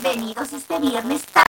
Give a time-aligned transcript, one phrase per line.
[0.00, 1.44] bienvenidos este viernes tan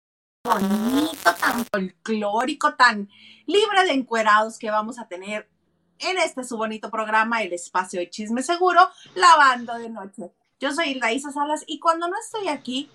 [0.44, 3.10] bonito, tan folclórico, tan
[3.48, 5.50] libre de encuerados que vamos a tener
[5.98, 10.32] en este su bonito programa, El Espacio de Chisme Seguro, lavando de noche.
[10.60, 12.92] Yo soy Isa Salas y cuando no estoy aquí,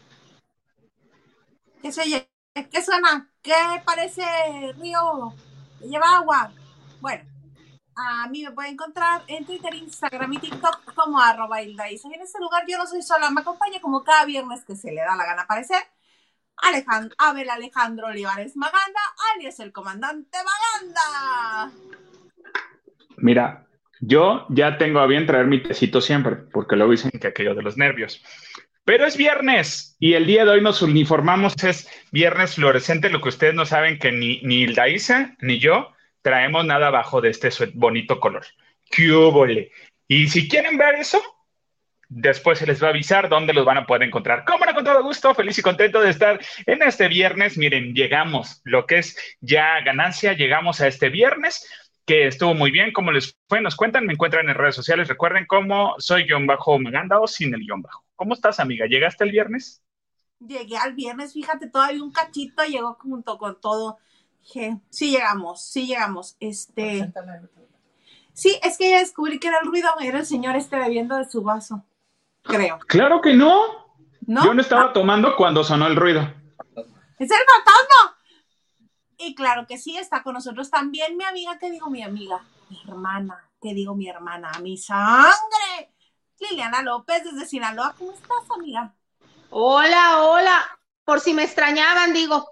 [1.82, 2.30] ¿qué se?
[2.70, 3.28] ¿Qué suena?
[3.42, 4.22] ¿Qué parece
[4.78, 5.34] río?
[5.80, 6.52] ¿Lleva agua?
[7.00, 7.24] Bueno,
[7.96, 11.62] a mí me pueden encontrar en Twitter, Instagram y TikTok como arroba.
[11.62, 14.92] Y en este lugar yo no soy sola, me acompaña como cada viernes que se
[14.92, 15.82] le da la gana aparecer.
[16.56, 19.00] Alejandro, Abel Alejandro Olivares Maganda,
[19.34, 21.72] alias el comandante Maganda.
[23.16, 23.66] Mira,
[24.00, 27.62] yo ya tengo a bien traer mi tecito siempre, porque luego dicen que aquello de
[27.62, 28.22] los nervios.
[28.84, 33.28] Pero es viernes y el día de hoy nos uniformamos, es viernes fluorescente, lo que
[33.28, 37.50] ustedes no saben que ni, ni Hilda Isa ni yo traemos nada abajo de este
[37.74, 38.44] bonito color.
[38.90, 39.70] ¡Qué
[40.08, 41.22] Y si quieren ver eso,
[42.10, 44.44] después se les va a avisar dónde los van a poder encontrar.
[44.44, 47.56] Cómo no, con todo gusto, feliz y contento de estar en este viernes.
[47.56, 51.66] Miren, llegamos, lo que es ya ganancia, llegamos a este viernes
[52.04, 52.92] que estuvo muy bien.
[52.92, 53.60] ¿Cómo les fue?
[53.60, 55.08] Nos cuentan, me encuentran en redes sociales.
[55.08, 58.04] Recuerden cómo soy guion bajo Maganda o sin el guion bajo.
[58.16, 58.86] ¿Cómo estás, amiga?
[58.86, 59.82] ¿Llegaste el viernes?
[60.40, 63.98] Llegué al viernes, fíjate, todavía un cachito llegó junto con todo
[64.42, 66.36] sí llegamos, sí llegamos.
[66.40, 67.12] Este.
[68.32, 71.28] Sí, es que ya descubrí que era el ruido, era el señor este bebiendo de
[71.28, 71.84] su vaso,
[72.42, 72.78] creo.
[72.80, 73.90] Claro que no.
[74.20, 76.20] Yo no estaba tomando cuando sonó el ruido.
[77.18, 78.18] ¡Es el fantasma!
[79.18, 82.42] Y claro que sí, está con nosotros también mi amiga, ¿qué digo mi amiga?
[82.70, 84.52] Mi hermana, ¿qué digo mi hermana?
[84.62, 85.92] ¡Mi sangre!
[86.38, 88.94] Liliana López desde Sinaloa, ¿cómo estás, amiga?
[89.50, 90.78] Hola, hola.
[91.04, 92.48] Por si me extrañaban, digo,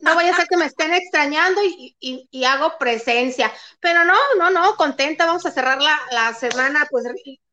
[0.00, 3.52] no vaya a ser que me estén extrañando y, hago presencia.
[3.80, 7.04] Pero no, no, no, contenta, vamos a cerrar la, semana pues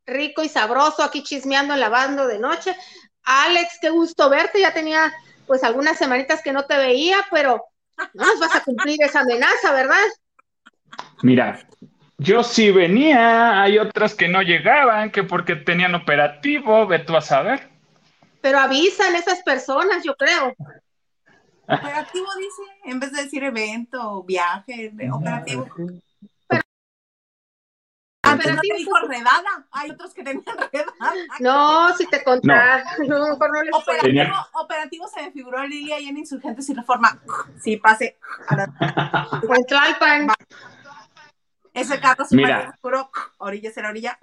[0.05, 2.75] rico y sabroso aquí chismeando, lavando de noche.
[3.23, 5.13] Alex, qué gusto verte, ya tenía
[5.45, 7.63] pues algunas semanitas que no te veía, pero
[8.13, 9.97] no nos vas a cumplir esa amenaza, ¿verdad?
[11.21, 11.67] Mira,
[12.17, 17.21] yo sí venía, hay otras que no llegaban, que porque tenían operativo, ve tú a
[17.21, 17.69] saber.
[18.41, 20.53] Pero avisan esas personas, yo creo.
[21.69, 25.67] Operativo dice, en vez de decir evento, viaje, operativo.
[26.47, 26.61] Pero,
[28.23, 29.67] ah, pero no dijo redada.
[29.71, 31.13] Hay otros que tenían redada.
[31.39, 32.83] No, si te contas.
[33.07, 33.33] No.
[33.33, 37.19] operativo, operativo se me figuró Lilia ahí en Insurgentes y Reforma.
[37.61, 38.17] Sí, pase.
[39.45, 40.27] Pues Tlalpan.
[41.73, 44.17] Ese carro se Mira, oscuro, orilla será orilla.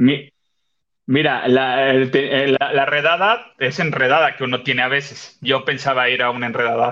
[1.09, 5.39] Mira, la, la, redada es enredada que uno tiene a veces.
[5.41, 6.91] Yo pensaba ir a una enredada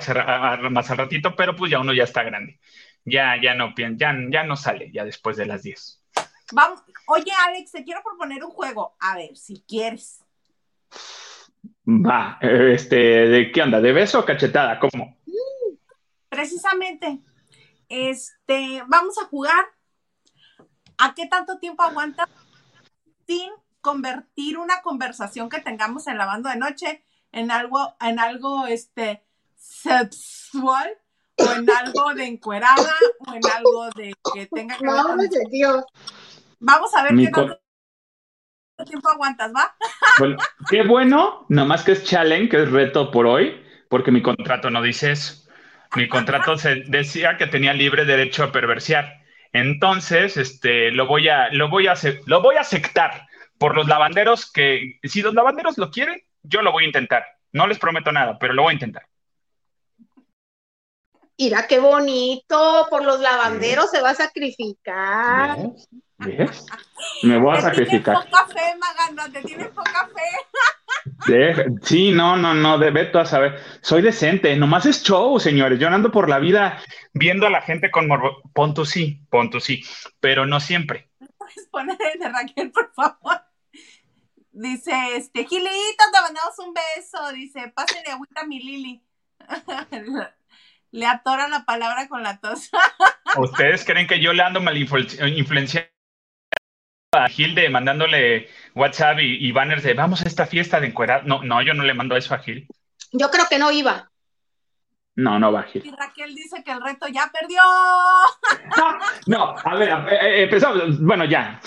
[0.71, 2.61] más al ratito, pero pues ya uno ya está grande.
[3.05, 6.01] Ya, ya no ya, ya no sale ya después de las 10.
[6.53, 8.95] Vamos, oye Alex, te quiero proponer un juego.
[9.01, 10.21] A ver, si quieres.
[11.87, 13.81] Va, este, ¿de qué onda?
[13.81, 14.79] ¿De beso o cachetada?
[14.79, 15.19] ¿Cómo?
[16.29, 17.19] Precisamente.
[17.89, 19.65] Este, vamos a jugar.
[20.99, 22.29] ¿A qué tanto tiempo aguanta
[23.27, 23.51] sin
[23.85, 29.23] convertir una conversación que tengamos en la banda de noche en algo, en algo este,
[29.57, 30.91] sexual
[31.37, 32.95] o en algo de encuerada
[33.27, 35.85] o en algo de que tenga que ver Dios.
[36.61, 37.61] Vamos a ver qué tanto
[38.87, 39.77] tiempo aguantas, ¿va?
[40.71, 44.81] qué bueno, nomás que es challenge, que es reto por hoy, porque mi contrato no
[44.81, 45.47] dice eso.
[45.95, 49.23] Mi contrato se decía que tenía libre derecho a perversiar.
[49.53, 51.95] Entonces, este, lo voy a, lo voy a,
[52.25, 53.29] lo voy a aceptar
[53.59, 57.25] por los lavanderos que, si los lavanderos lo quieren, yo lo voy a intentar.
[57.53, 59.07] No les prometo nada, pero lo voy a intentar.
[61.39, 65.59] Mira qué bonito, por los lavanderos se va a sacrificar.
[66.19, 66.67] ¿Ves?
[67.23, 68.17] Me voy a sacrificar.
[68.17, 71.79] Tienes poca fe, Maganda, te tienes poca fe.
[71.83, 73.59] sí, no, no, no, de tú a saber.
[73.81, 75.81] Soy decente, nomás es show, señores.
[75.81, 76.81] Yo ando por la vida
[77.13, 78.41] viendo a la gente con morbo.
[78.53, 79.83] Ponto sí, ponto sí,
[80.21, 81.11] pero no siempre.
[81.37, 83.44] ¿Puedes poner el de Raquel, por favor?
[84.55, 87.33] Dice, este, Gilito, te mandamos un beso.
[87.33, 89.03] Dice, pásenle agüita a mi Lili.
[90.93, 92.71] le atora la palabra con la tos.
[93.37, 95.91] ¿Ustedes creen que yo le ando mal influenciando
[97.11, 101.25] a Gil mandándole WhatsApp y, banners de vamos a esta fiesta de encuerado?
[101.25, 102.69] No, no, yo no le mando eso a Gil.
[103.11, 104.09] Yo creo que no iba.
[105.17, 105.85] No, no va Gil.
[105.85, 107.61] Y Raquel dice que el reto ya perdió.
[109.27, 111.01] no, a ver, eh, eh, empezamos.
[111.01, 111.61] Bueno, ya.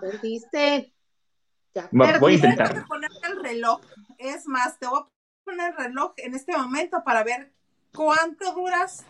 [0.00, 0.93] Perdiste.
[1.90, 2.72] Voy a intentar.
[2.72, 3.80] Voy a poner el reloj.
[4.18, 5.08] Es más, te voy a
[5.44, 7.52] poner el reloj en este momento para ver
[7.92, 9.04] cuánto duras.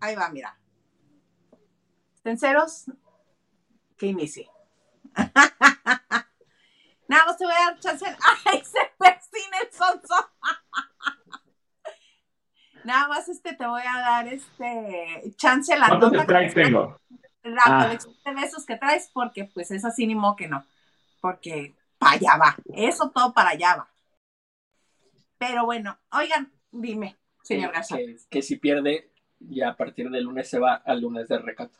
[0.00, 0.58] Ahí va, mira.
[2.14, 2.84] ¿Estén ceros?
[3.96, 4.48] Que inicie.
[7.08, 8.04] Nada más te voy a dar chance.
[8.44, 10.30] ¡Ay, se persina el sonso!
[12.84, 17.00] Nada más este te voy a dar este chance la ¿Cuántos traes tengo?
[17.42, 17.84] La ah.
[17.84, 20.64] colección de besos que traes, porque pues es así ni modo que no.
[21.20, 22.56] Porque para allá va.
[22.74, 23.88] Eso todo para allá va.
[25.38, 27.96] Pero bueno, oigan, dime, señor Garza.
[28.28, 31.78] Que, si pierde, ya a partir del lunes se va al lunes de recato.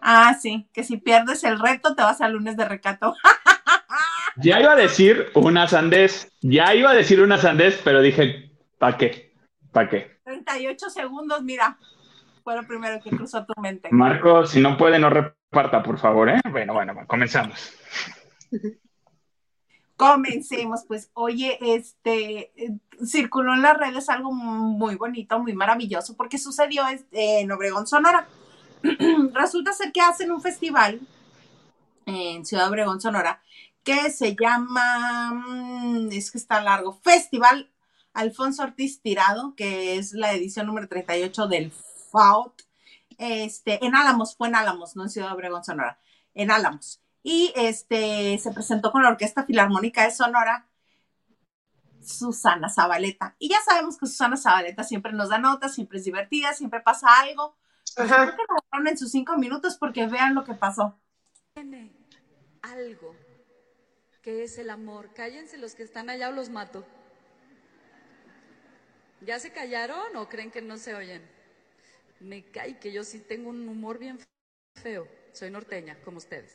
[0.00, 3.14] Ah, sí, que si pierdes el reto, te vas al lunes de recato.
[4.36, 8.96] ya iba a decir una sandez, ya iba a decir una sandez, pero dije, ¿para
[8.96, 9.34] qué?
[9.72, 10.20] ¿Para qué?
[10.24, 11.78] 38 segundos, mira,
[12.44, 13.88] fue lo primero que cruzó tu mente.
[13.90, 16.40] Marco, si no puede, no reparta, por favor, ¿eh?
[16.50, 17.74] Bueno, bueno, comenzamos.
[19.96, 22.52] Comencemos, pues, oye, este,
[23.04, 28.28] circuló en las redes algo muy bonito, muy maravilloso, porque sucedió en Obregón, Sonora.
[29.32, 31.00] Resulta ser que hacen un festival
[32.06, 33.42] en Ciudad Obregón, Sonora,
[33.82, 37.70] que se llama, mm, es que está largo, Festival
[38.12, 41.72] Alfonso Ortiz Tirado, que es la edición número 38 del
[42.12, 42.62] FAUT,
[43.18, 45.98] este, en Álamos, fue en Álamos, no en Ciudad Obregón, Sonora,
[46.34, 47.00] en Álamos.
[47.22, 50.66] Y este, se presentó con la Orquesta Filarmónica de Sonora,
[52.02, 53.34] Susana Zabaleta.
[53.38, 57.08] Y ya sabemos que Susana Zabaleta siempre nos da notas, siempre es divertida, siempre pasa
[57.20, 57.56] algo.
[57.96, 58.34] Ajá.
[58.34, 60.98] Creo que en sus cinco minutos porque vean lo que pasó.
[61.54, 61.92] Tiene
[62.62, 63.14] algo
[64.22, 65.12] que es el amor.
[65.14, 66.84] Cállense los que están allá o los mato.
[69.20, 71.28] ¿Ya se callaron o creen que no se oyen?
[72.20, 74.18] Me cae que yo sí tengo un humor bien
[74.74, 75.08] feo.
[75.32, 76.54] Soy norteña, como ustedes.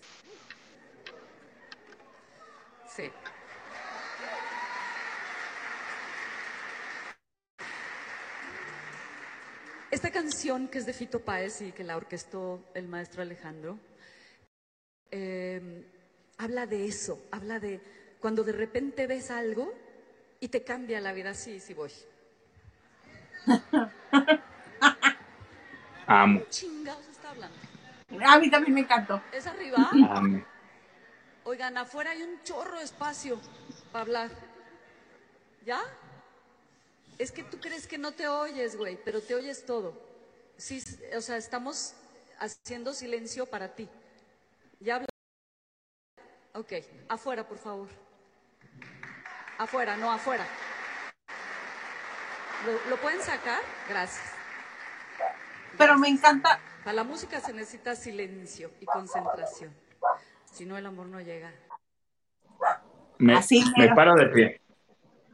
[2.96, 3.10] Sí.
[9.90, 13.80] Esta canción que es de Fito Páez y que la orquestó el maestro Alejandro,
[15.10, 15.84] em,
[16.38, 17.82] habla de eso, habla de
[18.20, 19.74] cuando de repente ves algo
[20.40, 21.34] y te cambia la vida.
[21.34, 21.92] Sí, sí voy.
[26.06, 26.44] Amo.
[26.50, 27.58] Chingados está hablando.
[28.24, 29.20] A mí también me encantó.
[29.32, 29.90] ¿Es arriba?
[31.46, 33.40] Oigan, afuera hay un chorro de espacio
[33.92, 34.32] para hablar.
[35.66, 35.82] ¿Ya?
[37.18, 39.94] Es que tú crees que no te oyes, güey, pero te oyes todo.
[40.58, 40.84] Sí,
[41.16, 41.94] o sea, estamos
[42.40, 43.90] haciendo silencio para ti.
[44.80, 45.08] ¿Ya hablo?
[46.54, 46.74] Ok,
[47.10, 47.90] afuera, por favor.
[49.58, 50.46] Afuera, no afuera.
[52.90, 53.62] ¿Lo, pueden sacar?
[53.90, 54.32] Gracias.
[55.78, 56.60] Pero me encanta.
[56.84, 59.74] Para la música se necesita silencio y concentración.
[60.54, 61.52] Si no, el amor no llega.
[63.18, 64.62] Me, Así me paro de pie.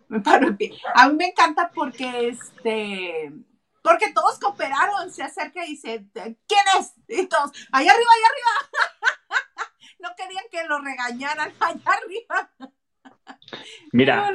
[0.08, 0.82] Me paro de pie.
[0.96, 3.32] A mí me encanta porque este
[3.82, 6.94] porque todos cooperaron, se acerca y dice, ¿quién es?
[7.08, 9.74] Y todos, allá arriba, allá arriba.
[10.00, 12.52] no querían que lo regañaran allá arriba.
[13.92, 14.32] Mira,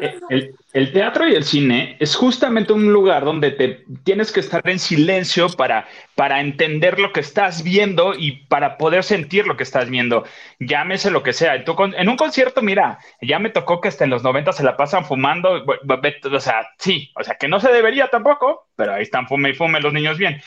[0.72, 4.80] el, teatro y el cine es justamente un lugar donde te tienes que estar en
[4.80, 5.86] silencio para,
[6.16, 10.24] para entender lo que estás viendo y para poder sentir lo que estás viendo.
[10.58, 11.54] Llámese lo que sea.
[11.54, 15.04] en un concierto, mira, ya me tocó que hasta en los 90 se la pasan
[15.04, 15.64] fumando.
[15.64, 19.54] O sea, sí, o sea, que no se debería tampoco, pero ahí están fume y
[19.54, 20.42] fume los niños bien.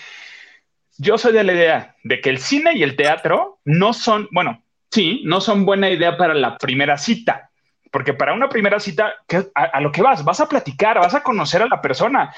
[0.98, 4.64] Yo soy de la idea de que el cine y el teatro no son, bueno,
[4.92, 7.47] sí, no son buena idea para la primera cita
[7.92, 9.14] porque para una primera cita,
[9.56, 12.34] a, lo que vas, vas a platicar, vas a conocer a la persona.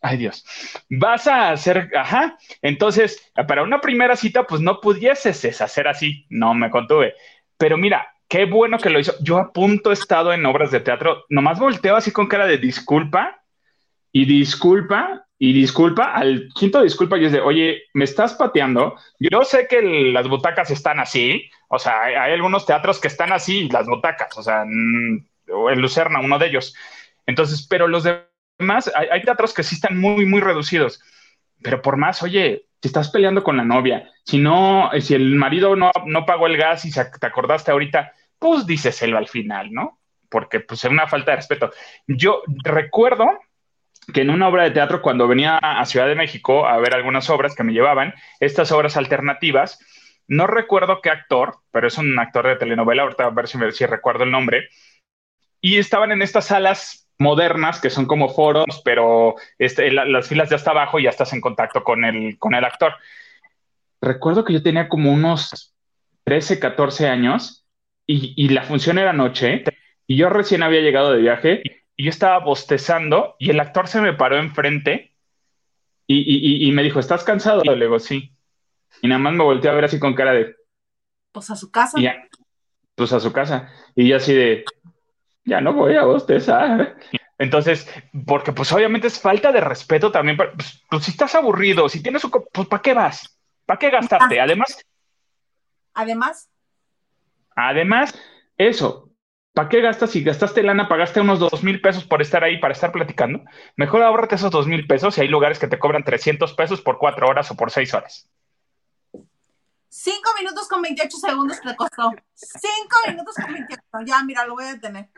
[0.00, 0.44] Ay Dios,
[0.90, 2.36] vas a hacer, ajá.
[2.62, 6.26] Entonces, para una primera cita, pues no pudieses hacer así.
[6.28, 7.14] No me contuve.
[7.56, 9.14] Pero mira, qué bueno que lo hizo.
[9.20, 12.58] Yo a punto he estado en obras de teatro, nomás volteo así con cara de
[12.58, 13.42] disculpa
[14.12, 16.12] y disculpa y disculpa.
[16.14, 18.96] Al quinto disculpa y es de, oye, me estás pateando.
[19.18, 23.68] Yo sé que las butacas están así, o sea, hay, algunos teatros que están así,
[23.68, 25.26] las butacas, o sea, mm,
[25.70, 26.74] en Lucerna, uno de ellos.
[27.26, 31.02] Entonces, pero los demás, hay, teatros que sí están muy, muy reducidos.
[31.62, 35.76] Pero por más, oye, si estás peleando con la novia, si no, si el marido
[35.76, 39.98] no, no pagó el gas y te acordaste ahorita, pues díceselo al final, ¿no?
[40.28, 41.70] Porque pues es una falta de respeto.
[42.06, 43.26] Yo recuerdo
[44.12, 47.30] que en una obra de teatro, cuando venía a Ciudad de México a ver algunas
[47.30, 49.78] obras que me llevaban, estas obras alternativas,
[50.26, 53.86] no recuerdo qué actor, pero es un actor de telenovela, ahorita a ver si, si
[53.86, 54.68] recuerdo el nombre.
[55.60, 60.56] Y estaban en estas salas modernas que son como foros, pero este, las filas ya
[60.56, 62.94] está abajo y ya estás en contacto con el, con el actor.
[64.00, 65.74] Recuerdo que yo tenía como unos
[66.24, 67.66] 13, 14 años
[68.06, 69.64] y, la función era noche
[70.06, 71.62] y yo recién había llegado de viaje
[71.96, 75.14] y yo estaba bostezando y el actor se me paró enfrente
[76.06, 77.62] y, y me dijo, ¿estás cansado?
[77.62, 78.33] Le digo, sí.
[79.02, 80.56] Y nada más me volteé a ver así con cara de...
[81.32, 81.98] Pues a su casa.
[82.94, 83.70] pues a su casa.
[83.94, 84.64] Y yo así de,
[85.44, 86.96] ya no voy a bostezar.
[87.38, 87.88] Entonces,
[88.26, 90.36] porque pues obviamente es falta de respeto también.
[90.36, 92.30] Pues, pues si estás aburrido, si tienes un...
[92.52, 93.38] Pues ¿para qué vas?
[93.66, 94.40] ¿Para qué gastarte?
[94.40, 94.84] Además...
[95.94, 96.50] Además.
[97.56, 98.14] Además,
[98.56, 99.10] eso,
[99.52, 100.10] ¿para qué gastas?
[100.10, 103.42] Si gastaste lana, pagaste unos dos mil pesos por estar ahí, para estar platicando,
[103.76, 106.98] mejor ahorrate esos dos mil pesos y hay lugares que te cobran 300 pesos por
[106.98, 108.28] cuatro horas o por seis horas.
[109.96, 112.10] Cinco minutos con 28 segundos te costó.
[112.34, 113.80] Cinco minutos con 28.
[114.04, 115.08] Ya, mira, lo voy a detener.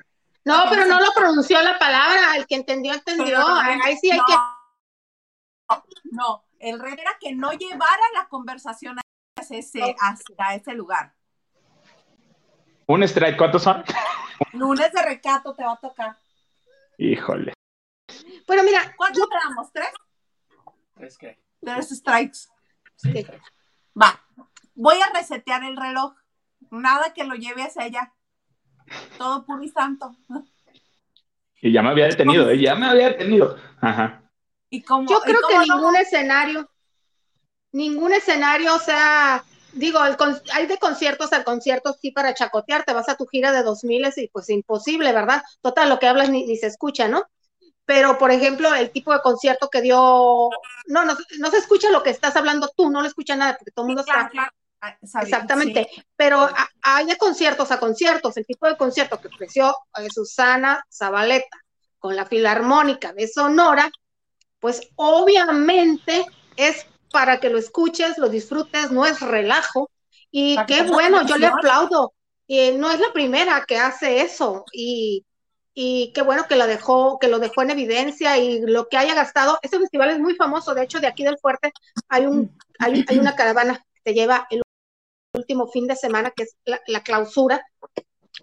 [0.44, 2.36] No, pero no lo pronunció la palabra.
[2.36, 3.42] El que entendió, entendió.
[3.46, 4.34] Ahí sí hay que.
[6.12, 8.98] No, el reto era que no llevara la conversación
[9.38, 11.14] hacia ese, hacia ese lugar.
[12.86, 13.82] Un strike, ¿cuántos son?
[14.52, 16.18] Lunes de recato te va a tocar.
[16.98, 17.54] Híjole.
[18.46, 18.94] Bueno, mira.
[18.94, 19.72] ¿Cuántos tenemos?
[19.72, 19.88] ¿Tres?
[20.94, 21.42] ¿Tres qué?
[21.62, 22.40] Tres strikes.
[22.96, 23.26] Sí.
[23.98, 24.22] Va.
[24.76, 26.14] Voy a resetear el reloj.
[26.70, 28.12] Nada que lo lleve hacia allá.
[29.18, 30.14] Todo puro y santo.
[31.60, 32.60] Y ya me había detenido, ¿eh?
[32.60, 33.56] ya me había detenido.
[33.80, 34.22] Ajá.
[34.70, 36.70] ¿Y cómo, Yo creo que ningún escenario,
[37.72, 39.42] ningún escenario, o sea,
[39.72, 40.16] digo, el
[40.52, 43.84] hay de conciertos al concierto, sí, para chacotear, te vas a tu gira de dos
[43.84, 45.42] miles y pues imposible, ¿verdad?
[45.62, 47.24] Total, lo que hablas ni, se escucha, ¿no?
[47.86, 52.02] Pero, por ejemplo, el tipo de concierto que dio, no, no, no se escucha lo
[52.02, 54.30] que estás hablando tú, no lo escucha nada, porque todo el mundo está...
[54.86, 56.48] Ah, Exactamente, pero
[56.82, 61.58] hay de conciertos a conciertos, el tipo de concierto que ofreció eh, Susana Zabaleta
[61.98, 63.90] con la Filarmónica de Sonora,
[64.60, 66.24] pues obviamente
[66.56, 69.90] es para que lo escuches, lo disfrutes, no es relajo.
[70.30, 72.12] Y qué bueno, yo le aplaudo.
[72.48, 74.64] no es la primera que hace eso.
[74.72, 75.24] Y,
[75.74, 79.14] y qué bueno que lo dejó, que lo dejó en evidencia y lo que haya
[79.14, 79.58] gastado.
[79.62, 80.74] Este festival es muy famoso.
[80.74, 81.72] De hecho, de aquí del fuerte
[82.08, 84.62] hay un, hay, hay una caravana que te lleva el
[85.46, 87.64] último fin de semana, que es la, clausura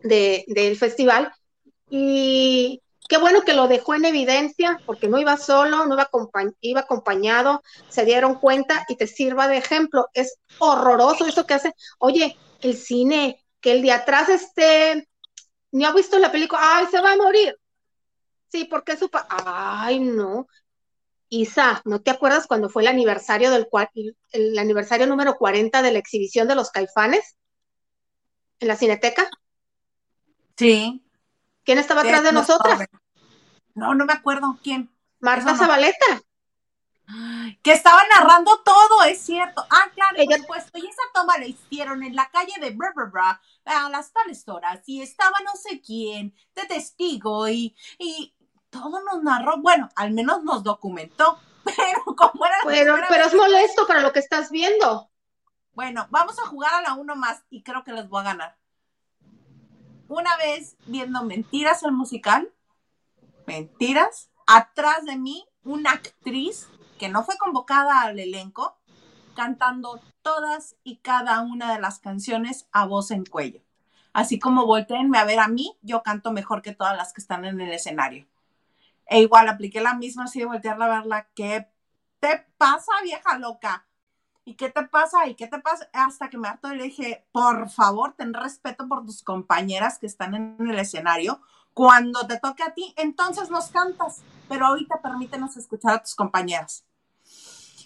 [0.03, 1.31] del festival.
[1.89, 6.09] Y Qué bueno que lo dejó en evidencia, porque no iba solo, no iba,
[6.61, 10.07] iba acompañado, se dieron cuenta y te sirva de ejemplo.
[10.13, 11.73] Es horroroso eso que hace.
[11.99, 15.07] Oye, el cine, que el de atrás esté,
[15.71, 17.57] ni ha visto la película, ay, se va a morir.
[18.47, 20.47] Sí, porque su ay, no.
[21.35, 23.67] Isa, ¿no te acuerdas cuando fue el aniversario del
[24.33, 27.37] el aniversario número 40 de la exhibición de los caifanes
[28.59, 29.27] en la Cineteca?
[30.55, 31.03] Sí.
[31.63, 32.87] ¿Quién estaba atrás de nosotras?
[33.73, 34.95] No, no me acuerdo quién.
[35.21, 36.21] Marta Zabaleta.
[37.63, 39.65] Que estaba narrando todo, es cierto.
[39.71, 40.37] Ah, claro, Ella...
[40.37, 40.77] por supuesto.
[40.77, 44.81] Y esa toma la hicieron en la calle de bra, bra, a las tales horas.
[44.85, 48.35] Y estaba no sé quién de testigo y, y
[48.73, 49.61] todo nos narró.
[49.61, 51.39] Bueno, al menos nos documentó.
[51.63, 55.09] Pero como era Pero, pero es molesto para lo que estás viendo.
[55.73, 58.57] Bueno, vamos a jugar a la uno más y creo que les voy a ganar
[60.07, 62.51] una vez viendo Mentiras el musical,
[63.47, 68.77] Mentiras, atrás de mí una actriz que no fue convocada al elenco,
[69.35, 73.61] cantando todas y cada una de las canciones a voz en cuello.
[74.13, 77.45] Así como volteenme a ver a mí, yo canto mejor que todas las que están
[77.45, 78.27] en el escenario.
[79.13, 81.27] E igual apliqué la misma así de voltearla a verla.
[81.35, 81.67] ¿Qué
[82.19, 83.85] te pasa, vieja loca?
[84.45, 85.27] ¿y qué te pasa?
[85.27, 85.89] ¿Y qué te pasa?
[85.93, 90.05] Hasta que me harto y le dije, por favor, ten respeto por tus compañeras que
[90.05, 91.41] están en el escenario.
[91.73, 96.85] Cuando te toque a ti, entonces nos cantas, pero ahorita permítenos escuchar a tus compañeras.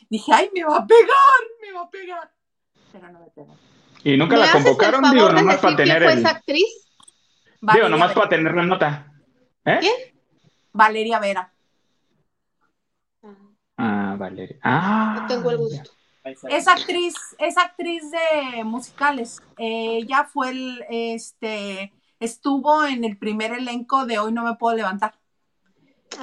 [0.10, 2.31] Dije, ay, me va a pegar, me va a pegar.
[2.91, 3.55] Pero no me pegó.
[4.03, 5.12] ¿Y nunca la convocaron?
[5.12, 6.19] Digo, nomás para tener el...
[6.19, 6.88] esa actriz?
[7.62, 9.12] Digo, nomás para tener la nota.
[9.65, 9.77] ¿Eh?
[9.79, 10.16] ¿Quién?
[10.77, 11.51] Valeria Vera.
[13.77, 14.57] Ah, Valeria.
[14.62, 15.17] Ah.
[15.22, 15.91] No tengo el gusto.
[16.50, 19.41] Es actriz, es actriz de musicales.
[19.57, 25.15] ella fue el, este, estuvo en el primer elenco de Hoy no me puedo levantar.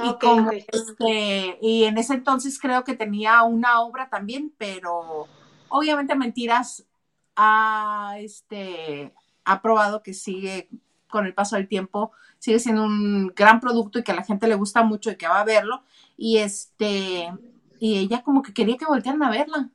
[0.04, 5.26] y como este, y en ese entonces creo que tenía una obra también, pero
[5.68, 6.86] obviamente Mentiras
[7.34, 9.12] ha, este,
[9.44, 10.68] ha probado que sigue
[11.08, 14.48] con el paso del tiempo, sigue siendo un gran producto y que a la gente
[14.48, 15.82] le gusta mucho y que va a verlo.
[16.16, 17.32] Y este,
[17.78, 19.70] y ella como que quería que voltearan a verla.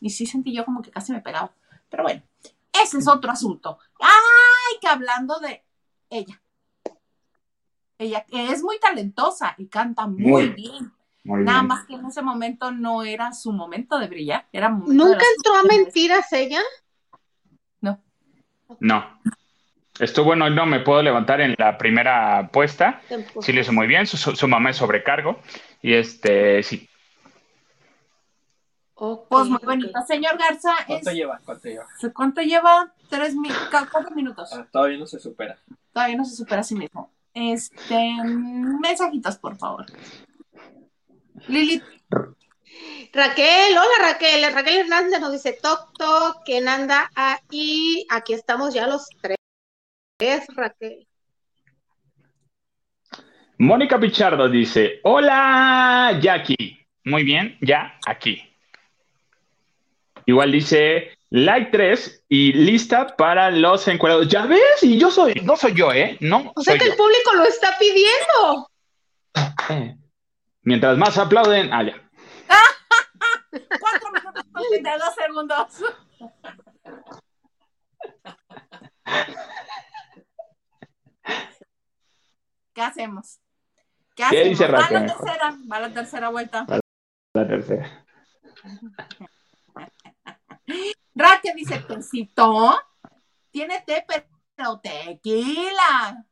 [0.00, 1.52] Y sí sentí yo como que casi me pegaba.
[1.88, 2.22] Pero bueno,
[2.82, 3.78] ese es otro asunto.
[4.00, 5.64] Ay, que hablando de
[6.10, 6.40] ella.
[7.98, 10.92] Ella es muy talentosa y canta muy, bien.
[11.24, 14.46] Nada más que en ese momento no era su momento de brillar.
[14.52, 16.60] Era ¿Nunca entró a mentiras ella?
[17.80, 18.00] No.
[18.78, 19.20] No.
[19.98, 23.00] Estuvo bueno, no me puedo levantar en la primera apuesta.
[23.40, 25.40] Sí lo hizo muy bien, su, mamá es sobrecargo.
[25.82, 26.88] Y este, sí.
[28.94, 30.00] pues muy bonito.
[30.06, 30.72] Señor Garza.
[30.86, 31.40] ¿Cuánto lleva?
[31.44, 31.86] ¿Cuánto lleva?
[32.14, 32.92] ¿Cuánto lleva?
[33.08, 33.34] Tres
[33.70, 34.52] cuatro minutos.
[34.52, 35.58] Ah, todavía no se supera.
[35.92, 37.10] Todavía no se supera a sí mismo.
[37.34, 38.16] Este,
[38.80, 39.86] mensajitos, por favor.
[41.46, 41.82] Lili.
[43.12, 44.52] Raquel, hola Raquel.
[44.52, 48.06] Raquel Hernández nos dice toc toc, ¿quién anda ahí?
[48.10, 49.37] Aquí estamos ya los tres.
[50.18, 51.06] Es Raquel.
[53.58, 56.86] Mónica Pichardo dice: Hola, Jackie.
[57.04, 58.42] Muy bien, ya aquí.
[60.26, 64.28] Igual dice like 3 y lista para los encuadrados.
[64.28, 66.16] Ya ves, y yo soy, no soy yo, ¿eh?
[66.20, 66.52] No.
[66.54, 68.70] O sea que el público lo está pidiendo.
[69.70, 69.96] Eh,
[70.62, 71.94] mientras más aplauden, allá.
[72.48, 72.64] Ah,
[73.80, 74.44] Cuatro minutos
[74.98, 75.84] dos segundos.
[82.78, 83.40] ¿Qué hacemos?
[84.14, 84.48] ¿Qué, hacemos?
[84.50, 86.64] dice Va la tercera, va la tercera vuelta.
[86.64, 86.78] Va
[87.34, 88.06] la tercera.
[91.16, 92.78] Raquel dice, Pesito,
[93.50, 96.24] tiene té, pero tequila.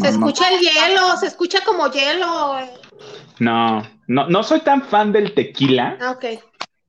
[0.00, 2.58] se escucha el hielo, se escucha como hielo.
[3.38, 5.96] No, no, no soy tan fan del tequila.
[6.00, 6.24] Ah, ok.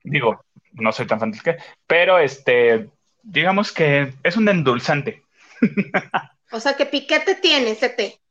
[0.04, 2.90] Digo, no soy tan fan del tequila, pero este,
[3.22, 5.22] digamos que es un endulzante.
[6.54, 8.22] O sea, ¿qué piquete tiene ese té?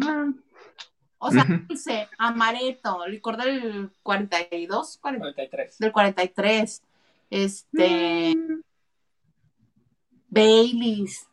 [0.00, 0.26] Ah.
[1.18, 5.78] O sea, dice amareto, licor del 42, 43.
[5.78, 6.82] Del 43.
[7.30, 8.36] Este.
[8.36, 8.60] Mm.
[10.28, 11.26] Baileys.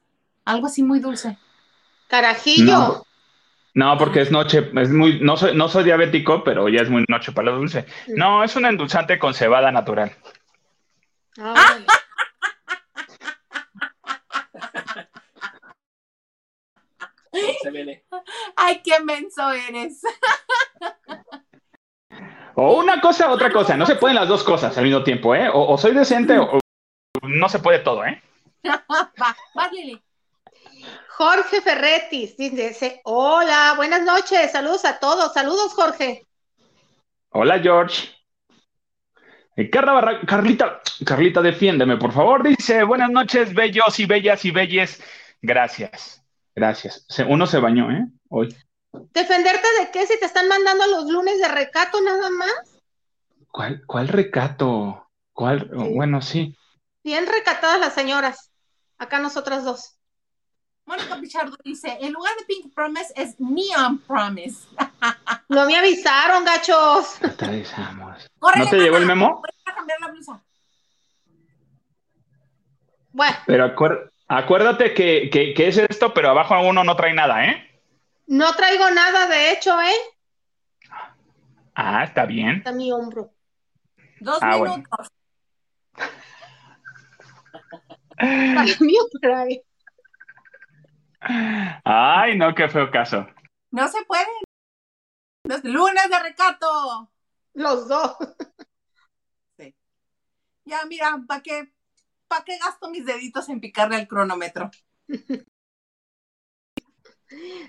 [0.46, 1.38] Algo así muy dulce.
[2.08, 3.06] Carajillo.
[3.74, 3.98] No.
[3.98, 7.32] porque es noche, es muy, no soy, no soy diabético, pero ya es muy noche
[7.32, 7.86] para lo dulce.
[8.08, 8.16] Mm.
[8.16, 10.12] No, es un endulzante con cebada natural.
[11.38, 11.78] Ah,
[18.56, 20.02] Ay, qué menso eres.
[22.56, 23.78] O una cosa, otra cosa.
[23.78, 25.50] No se pueden las dos cosas al mismo tiempo, ¿eh?
[25.54, 26.60] O, soy decente o,
[27.24, 28.22] no se puede todo, ¿eh?
[28.64, 30.02] va, Lili.
[31.10, 36.26] Jorge Ferretis dice, hola, buenas noches, saludos a todos, saludos Jorge.
[37.30, 38.10] Hola George.
[39.72, 42.44] Carla Carlita, Carlita, defiéndeme, por favor.
[42.44, 45.04] Dice, buenas noches, bellos y bellas y belles.
[45.42, 46.21] Gracias.
[46.56, 47.06] Gracias.
[47.28, 48.08] Uno se bañó, ¿eh?
[48.30, 48.56] Hoy.
[49.14, 50.06] ¿Defenderte de qué?
[50.06, 52.82] Si te están mandando los lunes de recato nada más.
[53.50, 55.10] ¿Cuál, cuál recato?
[55.34, 55.70] ¿Cuál?
[55.74, 56.56] Bueno, sí.
[57.04, 58.52] Bien recatadas las señoras.
[58.98, 59.98] Acá nosotras dos.
[60.86, 64.68] Mónica Pichardo dice, en lugar de Pink Promise es Neon Promise.
[65.50, 67.16] no me avisaron, gachos.
[67.22, 68.30] No te avisamos.
[68.58, 69.42] ¿No te llegó el memo?
[69.42, 70.44] Voy a cambiar la blusa.
[73.14, 73.38] Bueno.
[73.46, 77.70] Pero acuérdate Acuérdate que, es esto, pero abajo a uno no trae nada, ¿eh?
[78.28, 79.92] No traigo nada, de hecho, ¿eh?
[81.76, 82.60] Ah, está bien.
[82.60, 83.34] Está mi hombro.
[84.22, 85.10] Dos ah, minutos.
[91.84, 93.28] Ay, no, qué feo caso.
[93.72, 94.24] No se puede.
[95.44, 97.12] Los lunes de recato.
[97.54, 98.16] Los dos.
[99.58, 99.76] Sí.
[100.64, 101.74] Ya, mira, ¿para qué?
[102.32, 104.72] ¿Para qué gasto mis deditos en picarle al cronómetro?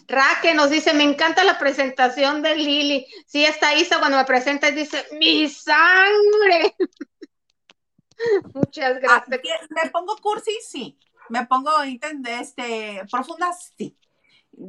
[0.07, 3.07] Raque nos dice, me encanta la presentación de Lili.
[3.27, 6.77] Sí, está Isa cuando me presenta dice, mi sangre.
[8.55, 9.69] Muchas ah, gracias.
[9.71, 10.97] me pongo cursi, sí.
[11.29, 13.97] Me pongo este, profunda, sí.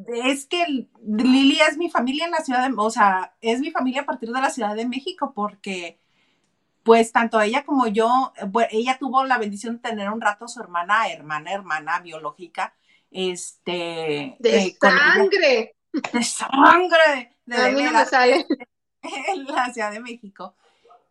[0.07, 4.01] Es que Lili es mi familia en la ciudad de, o sea, es mi familia
[4.01, 5.99] a partir de la Ciudad de México, porque
[6.83, 8.33] pues tanto ella como yo,
[8.71, 12.75] ella tuvo la bendición de tener un rato a su hermana, hermana, hermana biológica,
[13.09, 14.35] este...
[14.39, 15.75] De eh, sangre.
[15.91, 17.37] de sangre.
[17.45, 18.45] De a mí no me sale.
[19.03, 20.55] En la Ciudad de México.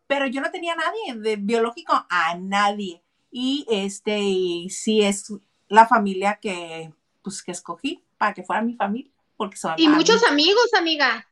[0.06, 3.02] Pero yo no tenía a nadie de biológico, a nadie.
[3.30, 5.30] Y este, y sí es
[5.68, 9.12] la familia que, pues, que escogí para que fuera mi familia.
[9.36, 11.26] Porque son y muchos amigos, amiga.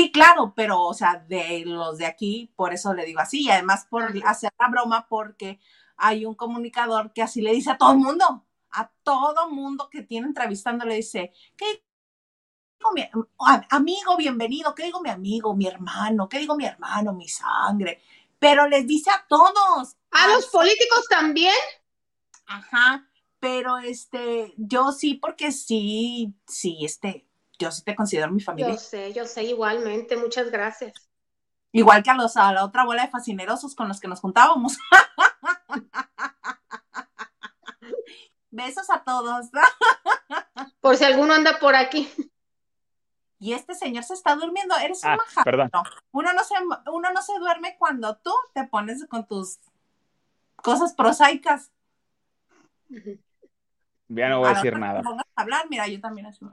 [0.00, 3.50] Sí, claro, pero, o sea, de los de aquí, por eso le digo así, y
[3.50, 5.60] además por hacer la broma, porque
[5.98, 10.00] hay un comunicador que así le dice a todo el mundo, a todo mundo que
[10.00, 11.84] tiene entrevistando, le dice, ¿qué
[12.78, 13.06] digo mi
[13.68, 14.74] amigo, bienvenido?
[14.74, 16.30] ¿Qué digo mi amigo, mi hermano?
[16.30, 18.00] ¿Qué digo mi hermano, mi sangre?
[18.38, 19.98] Pero les dice a todos.
[20.12, 21.52] ¿A los políticos también?
[22.46, 23.06] Ajá,
[23.38, 27.26] pero este, yo sí, porque sí, sí, este,
[27.60, 28.72] yo sí te considero mi familia.
[28.72, 31.08] Yo sé, yo sé igualmente, muchas gracias.
[31.72, 34.76] Igual que a, los, a la otra bola de fascinerosos con los que nos juntábamos.
[38.50, 39.46] Besos a todos.
[40.80, 42.10] Por si alguno anda por aquí.
[43.38, 44.76] Y este señor se está durmiendo.
[44.76, 45.68] Eres un Ah, majadero.
[45.70, 45.84] perdón.
[46.12, 46.54] Uno no se,
[46.90, 49.58] uno no se duerme cuando tú te pones con tus
[50.56, 51.70] cosas prosaicas.
[54.08, 55.02] Ya no voy a decir nada.
[55.36, 56.44] a hablar, mira, yo también así.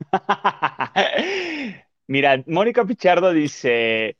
[2.06, 4.16] Mira, Mónica Pichardo dice,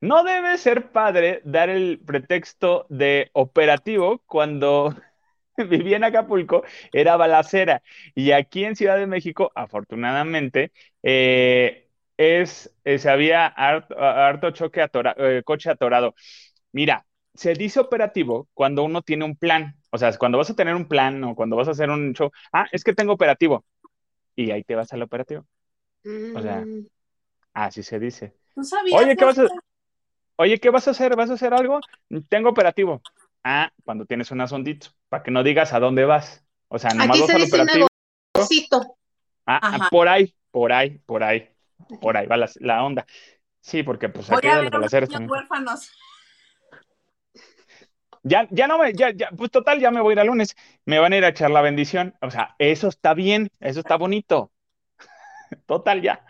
[0.00, 4.94] no debe ser padre dar el pretexto de operativo cuando
[5.68, 7.82] vivía en Acapulco, era balacera.
[8.14, 15.14] Y aquí en Ciudad de México, afortunadamente, eh, es, eh, se había harto, choque atora-
[15.18, 16.14] eh, coche atorado.
[16.72, 19.76] Mira, se dice operativo cuando uno tiene un plan.
[19.90, 22.30] O sea, cuando vas a tener un plan o cuando vas a hacer un show,
[22.52, 23.64] ah, es que tengo operativo.
[24.36, 25.46] Y ahí te vas al operativo.
[26.34, 26.86] O sea, Mm,
[27.54, 28.34] Así se dice.
[28.54, 29.46] ¿Tú sabías Oye, ¿qué vas a,
[30.36, 31.14] oye, ¿qué vas a hacer?
[31.16, 31.80] ¿Vas a hacer algo?
[32.28, 33.00] Tengo operativo.
[33.44, 36.44] Ah, cuando tienes un asondito, para que no digas a dónde vas.
[36.68, 37.86] O sea, nomás Aquí vas se al dice operativo.
[39.46, 41.48] Ah, ah, por ahí, por ahí, por ahí,
[42.00, 43.06] por ahí va la, la onda.
[43.60, 45.90] Sí, porque pues Voy aquí a ver a niños huérfanos.
[48.26, 50.56] Ya, ya no me, ya, ya, pues total, ya me voy a ir el lunes.
[50.86, 52.14] Me van a ir a echar la bendición.
[52.22, 54.50] O sea, eso está bien, eso está bonito.
[55.66, 56.24] Total, ya.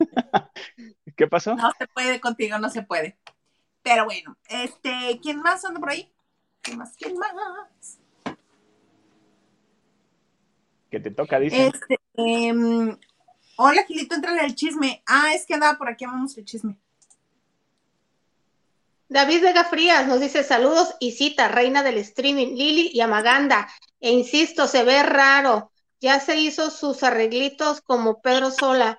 [1.16, 1.54] ¿Qué pasó?
[1.54, 3.18] No se puede contigo, no se puede.
[3.82, 6.10] Pero bueno, este, ¿quién más anda por ahí?
[6.62, 6.96] ¿Quién más?
[6.96, 8.00] ¿Quién más?
[10.90, 11.70] Que te toca, dicen.
[11.74, 12.96] Este, em,
[13.56, 15.02] hola Gilito, entrale al chisme.
[15.06, 16.78] Ah, es que andaba por aquí, vamos el chisme.
[19.14, 23.68] David Vega Frías nos dice saludos y cita, reina del streaming, Lili y Amaganda.
[24.00, 25.70] E insisto, se ve raro.
[26.00, 28.98] Ya se hizo sus arreglitos como Pedro Sola.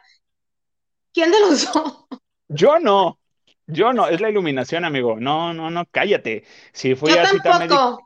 [1.13, 2.06] ¿Quién de los dos?
[2.47, 3.19] Yo no,
[3.67, 5.17] yo no, es la iluminación, amigo.
[5.19, 6.45] No, no, no, cállate.
[6.71, 7.97] Si fui Yo a cita médica,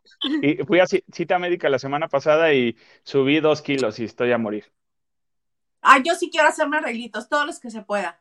[0.41, 4.31] y fui a ci- cita médica la semana pasada y subí dos kilos y estoy
[4.31, 4.65] a morir.
[5.83, 8.19] Ah, yo sí quiero hacerme arreglitos, todos los que se pueda.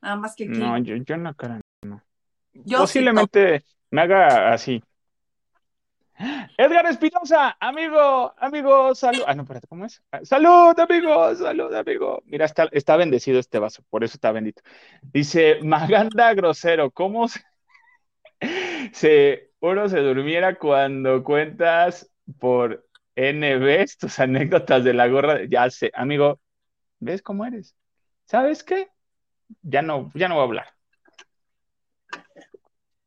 [0.00, 0.58] Nada más que aquí.
[0.58, 1.61] No, yo, yo no, cara.
[2.76, 4.82] Posiblemente me haga así.
[6.56, 9.24] Edgar Espinosa, amigo, amigo, salud.
[9.26, 10.02] Ah, no, espérate, ¿cómo es?
[10.12, 12.22] Ah, Salud, amigo, salud, amigo.
[12.26, 14.62] Mira, está, está bendecido este vaso, por eso está bendito.
[15.02, 17.40] Dice, Maganda grosero, ¿cómo se,
[18.92, 25.44] se- uno se durmiera cuando cuentas por N veces tus anécdotas de la gorra?
[25.48, 26.40] Ya sé, amigo,
[27.00, 27.76] ¿ves cómo eres?
[28.26, 28.88] ¿Sabes qué?
[29.62, 30.66] Ya no, ya no voy a hablar.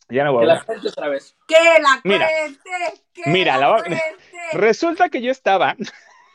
[0.10, 0.66] Ya no voy Que a la hablar.
[0.66, 1.36] cuente otra vez.
[1.48, 4.02] Que la Mira, cuente, que mira, la la va- cuente.
[4.54, 5.76] Resulta que yo estaba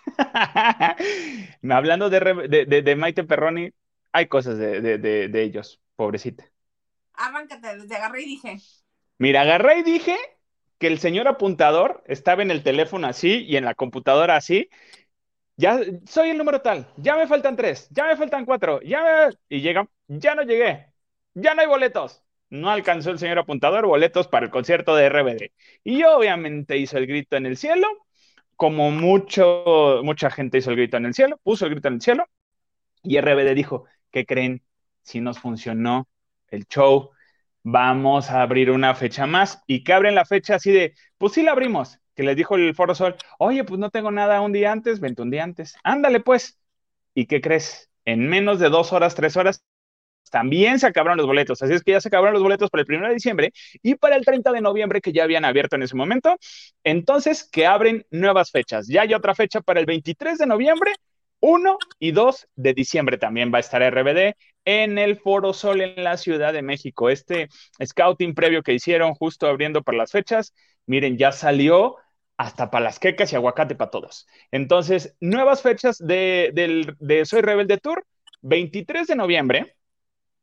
[1.71, 3.71] hablando de, Re- de, de- de Maite Perroni,
[4.13, 6.45] hay cosas de, de- de- de ellos, pobrecita.
[7.15, 8.59] Arráncate, desde agarré y dije,
[9.19, 10.17] Mira, agarré y dije
[10.79, 14.71] que el señor apuntador estaba en el teléfono así y en la computadora así.
[15.57, 19.37] Ya soy el número tal, ya me faltan tres, ya me faltan cuatro, ya me...
[19.49, 20.87] Y llega, ya no llegué,
[21.35, 22.23] ya no hay boletos.
[22.51, 25.53] No alcanzó el señor apuntador boletos para el concierto de RBD.
[25.85, 27.87] Y obviamente hizo el grito en el cielo,
[28.57, 32.03] como mucho, mucha gente hizo el grito en el cielo, puso el grito en el
[32.03, 32.27] cielo,
[33.03, 34.63] y RBD dijo, ¿qué creen?
[35.03, 36.09] Si nos funcionó
[36.49, 37.11] el show,
[37.63, 41.43] vamos a abrir una fecha más, y que abren la fecha así de, pues sí
[41.43, 44.73] la abrimos, que les dijo el Foro Sol, oye, pues no tengo nada un día
[44.73, 46.59] antes, vente un día antes, ándale pues,
[47.15, 47.91] ¿y qué crees?
[48.05, 49.65] En menos de dos horas, tres horas,
[50.31, 52.93] también se acabaron los boletos, así es que ya se acabaron los boletos para el
[52.95, 53.53] 1 de diciembre
[53.83, 56.37] y para el 30 de noviembre que ya habían abierto en ese momento.
[56.85, 58.87] Entonces, que abren nuevas fechas.
[58.89, 60.93] Ya hay otra fecha para el 23 de noviembre,
[61.41, 66.05] 1 y 2 de diciembre también va a estar RBD en el Foro Sol en
[66.05, 67.09] la Ciudad de México.
[67.11, 67.49] Este
[67.85, 70.55] scouting previo que hicieron justo abriendo para las fechas,
[70.87, 71.97] miren, ya salió
[72.37, 74.27] hasta para las quecas y aguacate para todos.
[74.51, 78.05] Entonces, nuevas fechas de, del- de Soy Rebelde Tour,
[78.43, 79.77] 23 de noviembre,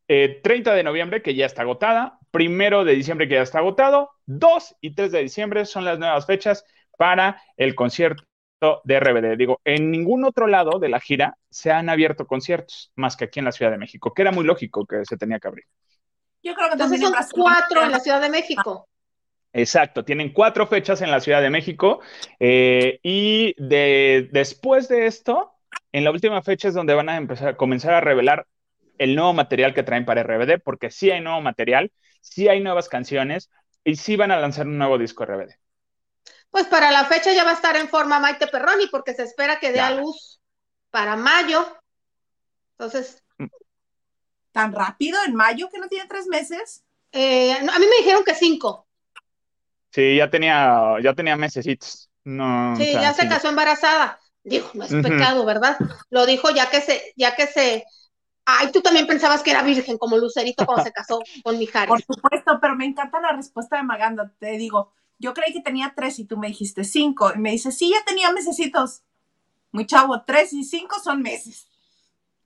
[0.08, 4.12] eh, 30 de noviembre, que ya está agotada, primero de diciembre, que ya está agotado,
[4.26, 6.66] 2 y 3 de diciembre son las nuevas fechas
[6.98, 8.24] para el concierto
[8.84, 9.38] de RBD.
[9.38, 13.40] Digo, en ningún otro lado de la gira se han abierto conciertos, más que aquí
[13.40, 15.66] en la Ciudad de México, que era muy lógico que se tenía que abrir.
[16.42, 18.88] yo creo que Entonces son cuatro en la Ciudad de México.
[19.54, 22.00] Exacto, tienen cuatro fechas en la Ciudad de México
[22.40, 25.54] eh, y de, después de esto,
[25.92, 28.46] en la última fecha es donde van a empezar a comenzar a revelar
[29.00, 32.90] el nuevo material que traen para RBD, porque sí hay nuevo material, sí hay nuevas
[32.90, 33.50] canciones
[33.84, 35.56] y sí van a lanzar un nuevo disco RBD.
[36.50, 39.60] Pues para la fecha ya va a estar en forma Maite Perroni porque se espera
[39.60, 39.88] que dé Ya.
[39.88, 40.42] a luz
[40.92, 41.66] para mayo.
[42.78, 43.24] Entonces,
[44.52, 46.84] Tan rápido, en mayo, que no tiene tres meses.
[47.14, 48.88] eh, no, a mí me dijeron que cinco.
[49.92, 52.10] Sí, ya tenía, ya tenía mesecitos.
[52.24, 54.20] No, sí, ya se casó embarazada.
[54.44, 55.78] Dijo, no es pecado, ¿verdad?
[56.10, 57.84] Lo dijo ya que se, ya que se,
[58.48, 61.90] ay, tú también pensabas que era virgen como Lucerito cuando se casó con Mijares.
[61.90, 64.32] Por supuesto, pero me encanta la respuesta de Maganda.
[64.40, 67.34] Te digo, yo creí que tenía tres y tú me dijiste cinco.
[67.36, 69.02] Y me dice, sí, ya tenía mesecitos.
[69.72, 71.68] Muy chavo, tres y cinco son meses.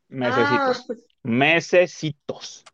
[0.10, 0.80] Mesecitos.
[0.80, 1.00] Ah, pues.
[1.22, 2.66] Mesecitos.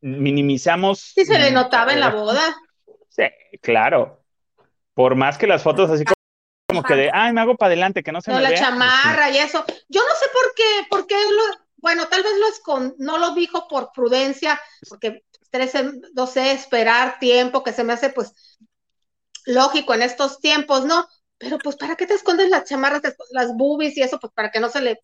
[0.00, 1.00] Minimizamos.
[1.00, 2.56] Sí, se le notaba en la boda.
[3.08, 3.24] Sí,
[3.60, 4.22] claro.
[4.94, 6.04] Por más que las fotos así
[6.68, 9.30] como, que de, ay, me hago para adelante, que no se no, me la chamarra
[9.30, 9.64] y eso.
[9.88, 13.34] Yo no sé por qué, por qué lo, bueno, tal vez lo escond no lo
[13.34, 18.32] dijo por prudencia, porque 13, 12, esperar tiempo, que se me hace pues
[19.44, 21.06] lógico en estos tiempos, ¿no?
[21.38, 24.20] Pero pues, ¿para qué te escondes las chamarras, las boobies y eso?
[24.20, 25.02] Pues para que no se le,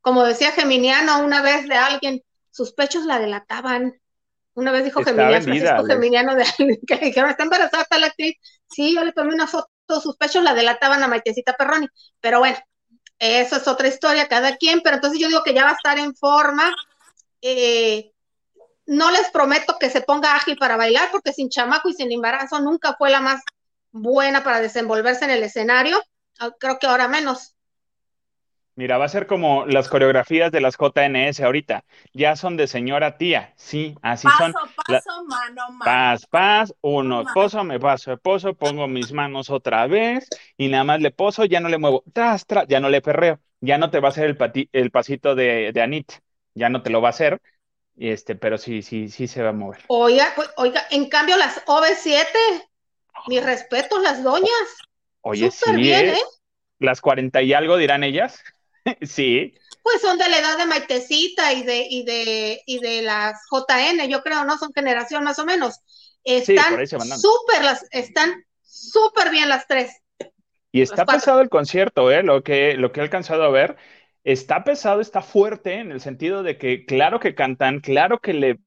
[0.00, 4.00] como decía Geminiano una vez de alguien, sus pechos la delataban.
[4.54, 8.36] Una vez dijo Geminiano, Francisco Geminiano de alguien que le dijeron, está embarazada la actriz.
[8.68, 9.68] Sí, yo le tomé una foto,
[10.00, 11.88] sus pechos la delataban a Maitecita Perroni.
[12.20, 12.56] Pero bueno,
[13.20, 15.98] eso es otra historia, cada quien, pero entonces yo digo que ya va a estar
[15.98, 16.74] en forma.
[17.42, 18.12] Eh,
[18.86, 22.60] no les prometo que se ponga ágil para bailar, porque sin chamaco y sin embarazo
[22.60, 23.42] nunca fue la más
[23.92, 26.02] buena para desenvolverse en el escenario.
[26.38, 27.54] Ah, creo que ahora menos.
[28.80, 31.84] Mira, va a ser como las coreografías de las JNS ahorita.
[32.14, 33.52] Ya son de señora tía.
[33.54, 34.54] Sí, así son.
[34.54, 35.84] Paso, paso, mano, mano.
[35.84, 41.02] Paz, paz, uno, esposo, me paso, esposo, pongo mis manos otra vez y nada más
[41.02, 44.00] le poso, ya no le muevo, tras, tras, ya no le perreo, ya no te
[44.00, 46.12] va a hacer el, el pasito de, de Anit,
[46.54, 47.42] ya no te lo va a hacer,
[47.98, 49.82] este, pero sí, sí, sí se va a mover.
[49.88, 52.24] Oiga, oiga, en cambio las OV7,
[53.26, 54.48] mis respetos, las doñas.
[55.20, 56.12] Oye, Súper sí, bien, ¿eh?
[56.12, 56.22] ¿eh?
[56.78, 58.42] Las cuarenta y algo dirán ellas.
[59.02, 59.54] sí.
[59.82, 64.08] Pues son de la edad de Maitecita y de, y de, y de las JN,
[64.08, 64.58] yo creo, ¿no?
[64.58, 65.80] Son generación más o menos.
[66.24, 69.96] Están súper las, están súper bien las tres.
[70.72, 72.22] Y está pesado el concierto, ¿eh?
[72.22, 73.76] Lo que, lo que he alcanzado a ver.
[74.22, 78.58] Está pesado, está fuerte en el sentido de que claro que cantan, claro que le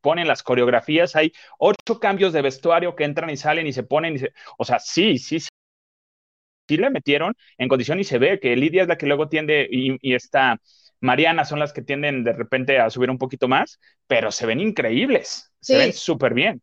[0.00, 4.16] ponen las coreografías, hay ocho cambios de vestuario que entran y salen y se ponen,
[4.16, 4.20] y
[4.56, 5.38] o sea, sí, sí,
[6.70, 9.66] sí, le metieron en condición y se ve que Lidia es la que luego tiende
[9.70, 10.58] y, y esta
[11.00, 14.60] Mariana son las que tienden de repente a subir un poquito más, pero se ven
[14.60, 16.62] increíbles, se ven súper bien.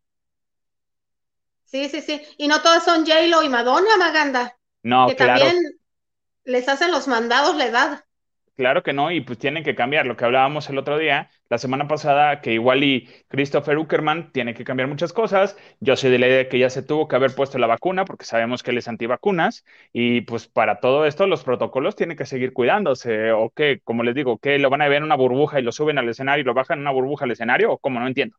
[1.64, 2.22] Sí, sí, sí.
[2.38, 4.56] Y no todas son J-Lo y Madonna, Maganda.
[4.82, 5.44] No, que claro.
[5.44, 5.56] también
[6.44, 8.04] les hacen los mandados la edad.
[8.58, 10.04] Claro que no, y pues tienen que cambiar.
[10.06, 14.52] Lo que hablábamos el otro día, la semana pasada, que igual y Christopher Uckerman tiene
[14.52, 15.56] que cambiar muchas cosas.
[15.78, 18.04] Yo soy de la idea de que ya se tuvo que haber puesto la vacuna,
[18.04, 22.26] porque sabemos que él es antivacunas, y pues para todo esto los protocolos tienen que
[22.26, 25.60] seguir cuidándose, o que, como les digo, que lo van a ver en una burbuja
[25.60, 28.00] y lo suben al escenario y lo bajan en una burbuja al escenario, o como
[28.00, 28.36] no entiendo.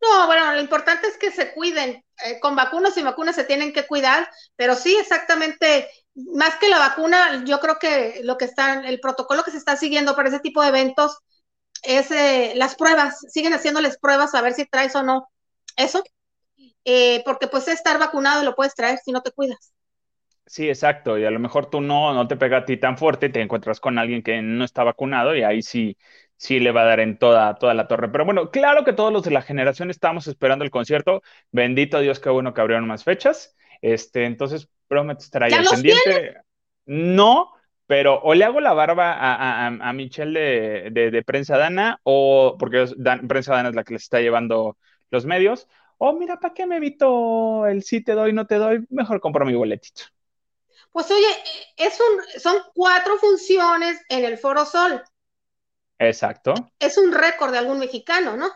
[0.00, 2.02] No, bueno, lo importante es que se cuiden.
[2.24, 6.78] Eh, con vacunas y vacunas se tienen que cuidar, pero sí, exactamente más que la
[6.78, 10.40] vacuna, yo creo que lo que está, el protocolo que se está siguiendo para ese
[10.40, 11.18] tipo de eventos
[11.82, 15.28] es eh, las pruebas, siguen haciéndoles pruebas a ver si traes o no
[15.76, 16.02] eso,
[16.84, 19.72] eh, porque pues estar vacunado lo puedes traer si no te cuidas.
[20.46, 23.28] Sí, exacto, y a lo mejor tú no, no te pega a ti tan fuerte,
[23.30, 25.96] te encuentras con alguien que no está vacunado y ahí sí,
[26.36, 28.10] sí le va a dar en toda, toda la torre.
[28.10, 31.22] Pero bueno, claro que todos los de la generación estamos esperando el concierto,
[31.52, 33.56] bendito Dios, qué bueno que abrieron más fechas.
[33.80, 34.68] Este, entonces,
[35.18, 36.36] estar ahí al pendiente.
[36.86, 37.52] No,
[37.86, 42.86] pero o le hago la barba a, Michelle de, Prensa Dana, o porque
[43.28, 44.76] Prensa Dana es la que les está llevando
[45.10, 48.84] los medios, o mira, ¿para qué me evito el sí te doy, no te doy?
[48.90, 50.04] Mejor compro mi boletito.
[50.90, 51.26] Pues oye,
[51.76, 55.02] es un, son cuatro funciones en el Foro Sol.
[55.98, 56.54] Exacto.
[56.78, 58.48] Es un récord de algún mexicano, ¿no?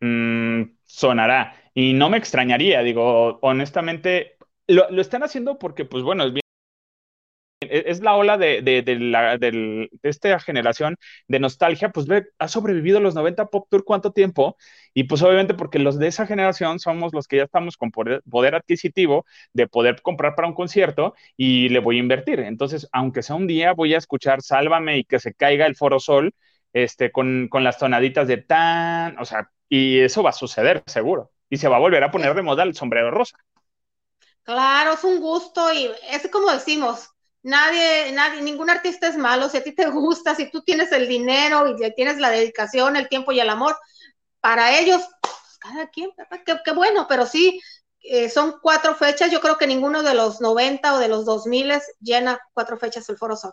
[0.00, 1.54] Mm, sonará.
[1.72, 4.36] Y no me extrañaría, digo, honestamente,
[4.68, 6.42] lo, están haciendo porque, pues bueno, es bien
[7.60, 10.96] e, es la ola de, de, la, de, esta generación
[11.28, 14.56] de nostalgia, pues ve, ha sobrevivido los 90 Pop Tour cuánto tiempo,
[14.94, 18.54] y pues obviamente porque los de esa generación somos los que ya estamos con poder,
[18.54, 22.40] adquisitivo de poder comprar para un concierto y le voy a invertir.
[22.40, 26.00] Entonces, aunque sea un día, voy a escuchar Sálvame y que se caiga el Foro
[26.00, 26.34] Sol,
[26.72, 31.30] este, con, con las tonaditas de tan, o sea, y eso va a suceder, seguro.
[31.48, 33.36] Y se va a volver a poner de moda el sombrero rosa.
[34.44, 37.08] Claro, es un gusto y es como decimos,
[37.42, 41.08] nadie, nadie, ningún artista es malo, si a ti te gusta, si tú tienes el
[41.08, 43.76] dinero y tienes la dedicación, el tiempo y el amor,
[44.40, 46.10] para ellos, pues, cada quien,
[46.64, 47.60] qué, bueno, pero sí,
[48.00, 51.72] eh, son cuatro fechas, yo creo que ninguno de los 90 o de los 2000
[52.00, 53.52] llena cuatro fechas el Foro Sol.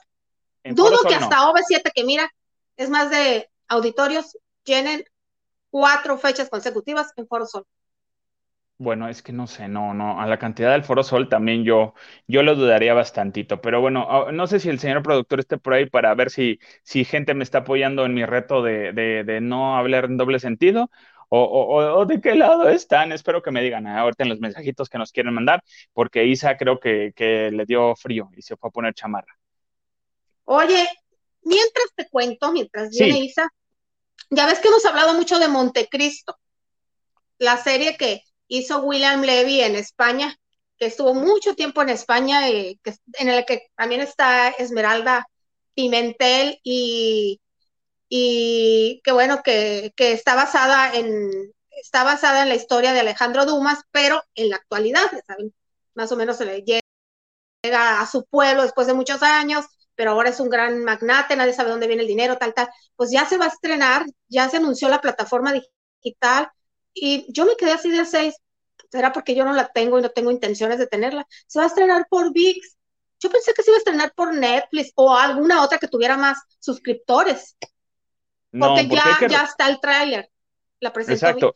[0.63, 2.32] Dudo que hasta OV7, que mira,
[2.75, 5.06] es más de auditorios, llenen
[5.69, 7.65] cuatro fechas consecutivas en Foro Sol.
[8.82, 11.94] Bueno, es que no sé, no, no, a la cantidad del Foro Sol también yo,
[12.28, 15.74] yo lo dudaría bastantito, pero bueno, ah, no sé si el señor productor esté por
[15.74, 19.42] ahí para ver si, si gente me está apoyando en mi reto de, de, de
[19.42, 20.89] no hablar en doble sentido
[21.28, 23.12] o, o, o, de qué lado están.
[23.12, 25.62] Espero que me digan ah, ahorita en los mensajitos que nos quieren mandar,
[25.92, 29.38] porque Isa creo que, que le dio frío y se fue a poner chamarra.
[30.46, 30.88] Oye,
[31.44, 33.50] mientras te cuento, mientras viene Isa,
[34.30, 36.39] ya ves que hemos hablado mucho de Montecristo,
[37.39, 40.35] la serie que hizo William Levy en España,
[40.77, 45.27] que estuvo mucho tiempo en España, eh, que, en el que también está Esmeralda
[45.73, 47.39] Pimentel y,
[48.09, 53.79] y que bueno, que, está basada en está basada en la historia de Alejandro Dumas,
[53.91, 55.09] pero en la actualidad.
[55.93, 60.29] Más o menos se le llega a su pueblo después de muchos años, pero ahora
[60.29, 62.69] es un gran magnate, nadie sabe dónde viene el dinero, tal, tal.
[62.95, 65.53] Pues ya se va a estrenar, ya se anunció la plataforma
[66.01, 66.49] digital,
[67.01, 68.35] y yo me quedé así de seis,
[68.91, 71.25] será porque yo no la tengo y no tengo intenciones de tenerla.
[71.47, 72.77] Se va a estrenar por VIX.
[73.19, 76.39] Yo pensé que se iba a estrenar por Netflix o alguna otra que tuviera más
[76.59, 77.57] suscriptores.
[78.51, 80.29] Porque, ya, ya está el tráiler.
[80.79, 81.53] La presentó Exacto.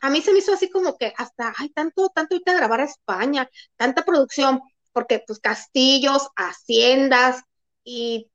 [0.00, 2.84] A mí se me hizo así como que hasta, hay tanto, tanto ahorita grabar a
[2.84, 4.60] España, tanta producción,
[4.92, 7.42] porque pues castillos, haciendas
[7.84, 8.28] y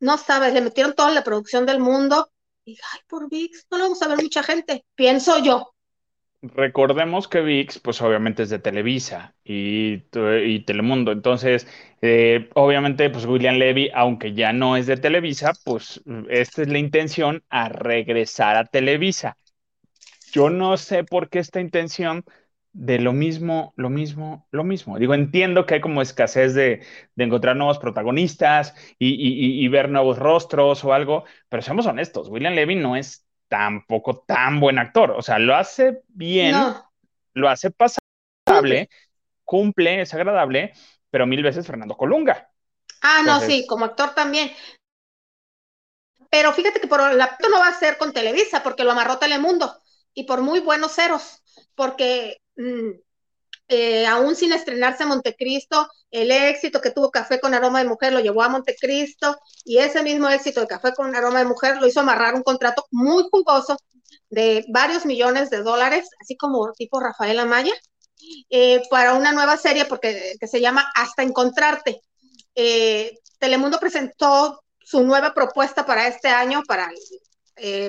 [0.00, 2.30] no sabes, le metieron toda la producción del mundo
[2.64, 5.75] y ay, por VIX no lo vamos a ver mucha gente, pienso yo.
[6.54, 10.04] Recordemos que VIX, pues obviamente es de Televisa y,
[10.44, 11.12] y Telemundo.
[11.12, 11.66] Entonces,
[12.02, 16.78] eh, obviamente, pues William Levy, aunque ya no es de Televisa, pues esta es la
[16.78, 19.38] intención a regresar a Televisa.
[20.32, 22.24] Yo no sé por qué esta intención
[22.72, 24.98] de lo mismo, lo mismo, lo mismo.
[24.98, 26.82] Digo, entiendo que hay como escasez de,
[27.14, 32.28] de encontrar nuevos protagonistas y, y, y, ver nuevos rostros o algo, pero seamos honestos,
[32.28, 35.12] William Levy no es tampoco tan buen actor.
[35.12, 36.90] O sea, lo hace bien, no.
[37.34, 38.88] lo hace pasable,
[39.44, 40.72] cumple, es agradable,
[41.10, 42.50] pero mil veces Fernando Colunga.
[43.02, 44.50] Ah, Entonces, no, sí, como actor también.
[46.30, 49.18] Pero fíjate que por el acto no va a ser con Televisa, porque lo amarró
[49.18, 49.80] Telemundo,
[50.12, 51.42] y por muy buenos ceros,
[51.74, 52.90] porque mmm,
[53.68, 58.20] eh, aún sin estrenarse Montecristo, el éxito que tuvo Café con Aroma de Mujer lo
[58.20, 62.00] llevó a Montecristo y ese mismo éxito de Café con Aroma de Mujer lo hizo
[62.00, 63.76] amarrar un contrato muy jugoso
[64.30, 67.72] de varios millones de dólares, así como tipo Rafael Amaya,
[68.50, 72.00] eh, para una nueva serie porque, que se llama Hasta Encontrarte.
[72.54, 76.88] Eh, Telemundo presentó su nueva propuesta para este año, para,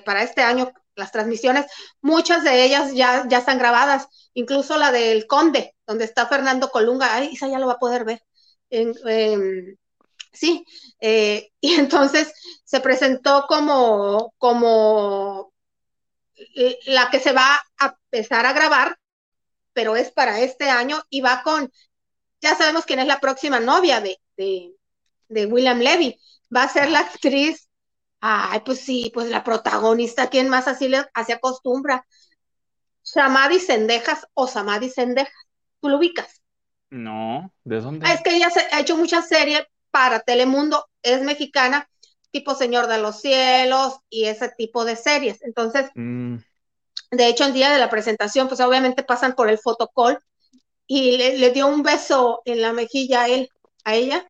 [0.03, 1.65] para este año las transmisiones,
[2.01, 7.13] muchas de ellas ya, ya están grabadas, incluso la del Conde, donde está Fernando Colunga,
[7.13, 8.23] ay, esa ya lo va a poder ver.
[8.69, 9.75] En, eh,
[10.33, 10.65] sí,
[10.99, 12.33] eh, y entonces
[12.63, 15.53] se presentó como, como
[16.85, 18.97] la que se va a empezar a grabar,
[19.73, 21.71] pero es para este año y va con,
[22.41, 26.19] ya sabemos quién es la próxima novia de, de William Levy,
[26.55, 27.66] va a ser la actriz
[28.19, 32.05] Ay, pues sí, pues la protagonista, ¿quién más así le así acostumbra?
[33.03, 35.33] Samadhi Sendejas o Samadhi Sendejas.
[35.79, 36.41] ¿Tú lo ubicas?
[36.89, 38.11] No, ¿de dónde?
[38.11, 41.89] Es que ella se, ha hecho muchas series para Telemundo, es mexicana,
[42.31, 45.41] tipo Señor de los Cielos y ese tipo de series.
[45.43, 46.37] Entonces, mm.
[47.11, 50.19] de hecho, el día de la presentación, pues obviamente pasan por el fotocall
[50.87, 53.49] y le, le dio un beso en la mejilla a él,
[53.83, 54.27] a ella,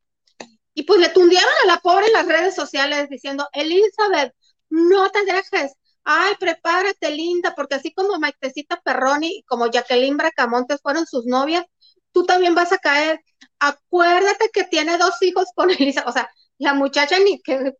[0.77, 4.31] y pues le tundieron a la pobre en las redes sociales diciendo, Elizabeth,
[4.69, 10.79] no te dejes, ay, prepárate, linda, porque así como Maitecita Perroni y como Jacqueline Bracamontes
[10.83, 11.65] fueron sus novias,
[12.11, 13.19] tú también vas a caer.
[13.57, 16.09] Acuérdate que tiene dos hijos con Elizabeth.
[16.09, 16.29] O sea,
[16.59, 17.73] la muchacha ni que,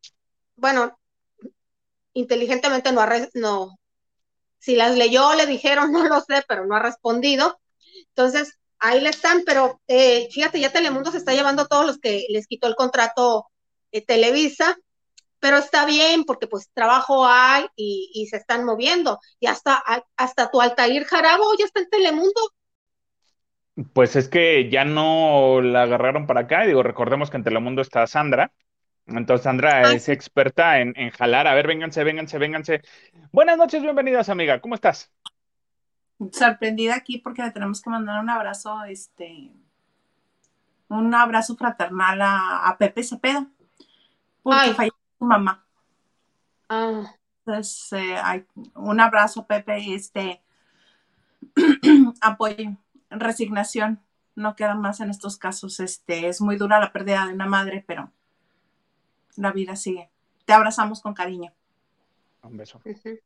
[0.55, 0.97] bueno,
[2.13, 3.78] inteligentemente no ha, no,
[4.57, 7.59] si las leyó, le dijeron, no lo sé, pero no ha respondido.
[8.07, 11.99] Entonces, ahí le están, pero eh, fíjate, ya Telemundo se está llevando a todos los
[11.99, 13.47] que les quitó el contrato
[13.91, 14.78] eh, Televisa,
[15.39, 19.19] pero está bien porque pues trabajo hay y, y, se están moviendo.
[19.39, 19.84] Y hasta,
[20.15, 22.41] hasta tu Altair Jarabo ya está en Telemundo.
[23.93, 26.65] Pues es que ya no la agarraron para acá.
[26.65, 28.51] Digo, recordemos que en Telemundo está Sandra.
[29.05, 31.47] Entonces Sandra ah, es experta en, en jalar.
[31.47, 32.82] A ver, vénganse, vénganse, vénganse.
[33.32, 34.59] Buenas noches, bienvenidas, amiga.
[34.59, 35.11] ¿Cómo estás?
[36.32, 39.51] Sorprendida aquí porque le tenemos que mandar un abrazo, este,
[40.89, 43.47] un abrazo fraternal a, a Pepe Cepeda,
[44.43, 44.74] porque Ay.
[44.74, 45.65] falleció su mamá.
[46.70, 47.03] Ah.
[47.45, 48.45] Entonces, eh, hay
[48.76, 50.41] un abrazo, Pepe, este,
[52.22, 52.76] apoyo,
[53.09, 54.01] resignación,
[54.36, 57.84] no queda más en estos casos, este, es muy dura la pérdida de una madre,
[57.88, 58.11] pero
[59.36, 60.09] la vida sigue.
[60.45, 61.53] Te abrazamos con cariño.
[62.43, 62.82] Un beso.
[62.84, 63.22] Uh -huh.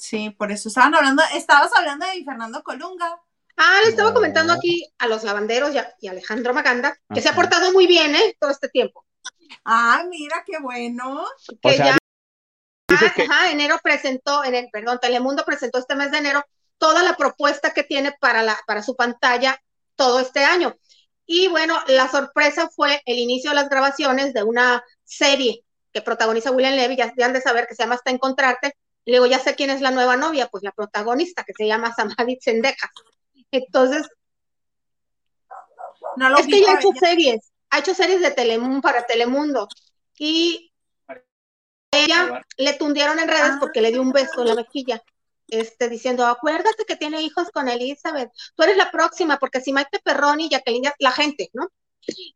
[0.00, 3.20] Sí, por eso estaban hablando, estabas hablando de Fernando Colunga.
[3.58, 7.34] Ah, le estaba comentando aquí a los lavanderos y a, Alejandro Maganda, que se ha
[7.34, 8.34] portado muy bien, ¿eh?
[8.40, 9.04] Todo este tiempo.
[9.62, 11.26] Ah, mira, qué bueno.
[11.60, 11.98] Que ya,
[12.88, 16.42] ajá, enero presentó, en el, perdón, Telemundo presentó este mes de enero
[16.78, 19.62] toda la propuesta que tiene para, la, para su pantalla
[19.96, 20.74] todo este año.
[21.26, 26.52] Y bueno, la sorpresa fue el inicio de las grabaciones de una serie que protagoniza
[26.52, 28.74] William Levy, ya, han de saber que se llama Hasta Encontrarte.
[29.10, 31.92] Y luego ya sé quién es la nueva novia, pues la protagonista, que se llama
[31.92, 32.92] Samadhi Sendejas.
[33.50, 34.08] Entonces,
[36.14, 39.66] no es que ya ha hecho series, ha hecho series de Telemundo para Telemundo.
[40.16, 40.72] Y
[41.90, 45.02] ella le tundieron en redes porque le dio un beso en la mejilla.
[45.48, 49.98] Este, diciendo, acuérdate que tiene hijos con Elizabeth, tú eres la próxima, porque si Maite
[49.98, 51.66] Perroni y Jacqueline, la gente, ¿no?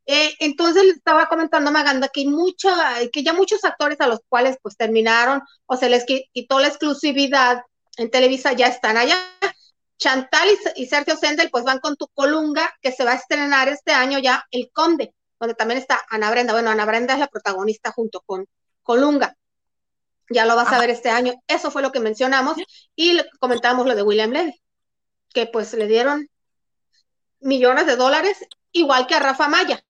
[0.07, 2.27] Eh, entonces le estaba comentando a Maganda que,
[2.67, 6.69] hay que ya muchos actores a los cuales pues terminaron o se les quitó la
[6.69, 7.63] exclusividad
[7.97, 9.17] en Televisa ya están allá.
[9.97, 13.93] Chantal y, Sergio Sendel pues van con tu colunga que se va a estrenar este
[13.93, 16.53] año ya El Conde, donde también está Ana Brenda.
[16.53, 18.47] Bueno, Ana Brenda es la protagonista junto con
[18.83, 19.37] Colunga.
[20.31, 21.35] Ya lo vas a ver este año.
[21.47, 22.57] Eso fue lo que mencionamos
[22.97, 24.61] y comentamos lo de William Levy,
[25.33, 26.29] que pues le dieron
[27.41, 28.39] millones de dólares
[28.75, 29.83] igual que a Rafa Maya,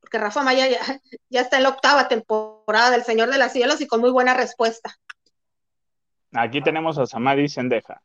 [0.00, 0.66] porque Rafa Maya
[1.28, 4.34] ya, está en la octava temporada del Señor de los Cielos y con muy buena
[4.34, 4.98] respuesta.
[6.32, 8.02] Aquí tenemos a Samadhi Sendeja.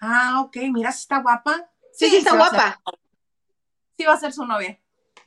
[0.00, 1.70] Ah, ok, mira si está guapa.
[1.92, 2.80] Sí, sí, está guapa.
[3.96, 4.78] Sí va a ser su novia.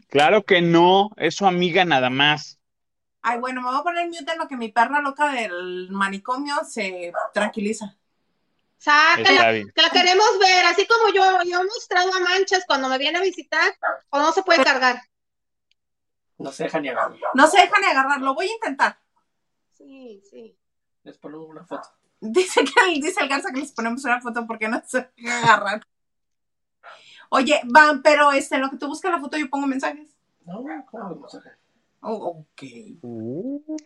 [0.07, 2.59] Claro que no, es su amiga nada más.
[3.21, 6.55] Ay, bueno, me voy a poner mute en lo que mi perra loca del manicomio
[6.65, 7.95] se tranquiliza.
[8.81, 12.97] Sácala, que la queremos ver, así como yo, yo he mostrado a manchas cuando me
[12.97, 13.77] viene a visitar,
[14.09, 14.99] o no se puede cargar.
[16.39, 17.15] No se deja ni agarrar.
[17.35, 18.97] No se deja ni agarrar, lo voy a intentar.
[19.77, 20.57] Sí, sí.
[21.03, 21.89] Les ponemos una foto.
[22.19, 25.85] Dice que dice el Garza que les ponemos una foto porque no se deja agarrar.
[27.29, 30.09] Oye, van, pero este, lo que tú buscas la foto, yo pongo mensajes.
[30.43, 31.53] No, ¿cómo mensajes?
[32.01, 32.63] Oh, ok.
[33.03, 33.77] Uh.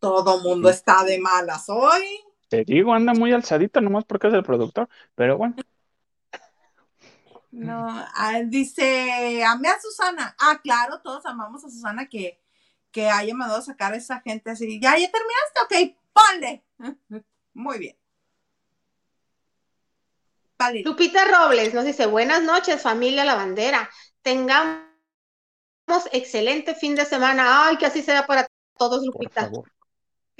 [0.00, 2.24] Todo mundo está de malas hoy.
[2.52, 5.56] Te digo, anda muy alzadito nomás porque es el productor, pero bueno.
[7.50, 10.36] No, ah, dice, amé a Susana.
[10.38, 12.42] Ah, claro, todos amamos a Susana que,
[12.90, 14.78] que haya mandado sacar a esa gente así.
[14.78, 15.62] ¿Ya, ya terminaste?
[15.62, 16.62] Ok, ponle.
[17.54, 17.96] Muy bien.
[20.84, 23.88] Lupita Robles nos dice, buenas noches, familia La Bandera.
[24.20, 24.84] Tengamos
[26.12, 27.66] excelente fin de semana.
[27.66, 28.46] Ay, que así sea para
[28.76, 29.50] todos, Lupita.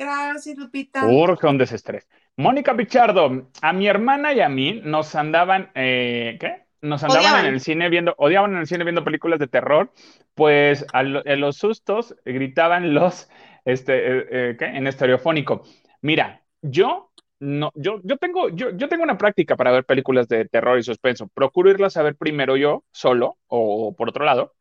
[0.03, 1.07] Gracias, Lupita.
[1.07, 2.09] Urge un desestrés.
[2.37, 6.65] Mónica Pichardo, a mi hermana y a mí nos andaban, eh, ¿qué?
[6.81, 9.93] Nos andaban en el cine viendo, odiaban en el cine viendo películas de terror,
[10.35, 13.29] pues a, los sustos gritaban los,
[13.65, 14.65] este, eh, eh, ¿qué?
[14.65, 15.63] En estereofónico.
[16.01, 20.47] Mira, yo no, yo, yo tengo, yo, yo tengo una práctica para ver películas de
[20.47, 21.29] terror y suspenso.
[21.29, 24.55] Procuro irlas a ver primero yo, solo, o por otro lado,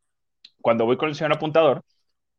[0.62, 1.84] cuando voy con el señor apuntador,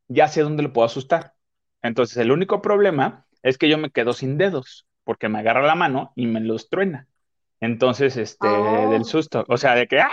[0.09, 1.35] ya sé dónde lo puedo asustar.
[1.83, 5.75] Entonces, el único problema es que yo me quedo sin dedos, porque me agarra la
[5.75, 7.09] mano y me los truena.
[7.61, 9.05] Entonces, este, del oh.
[9.05, 10.11] susto, o sea, de que, ¡ah!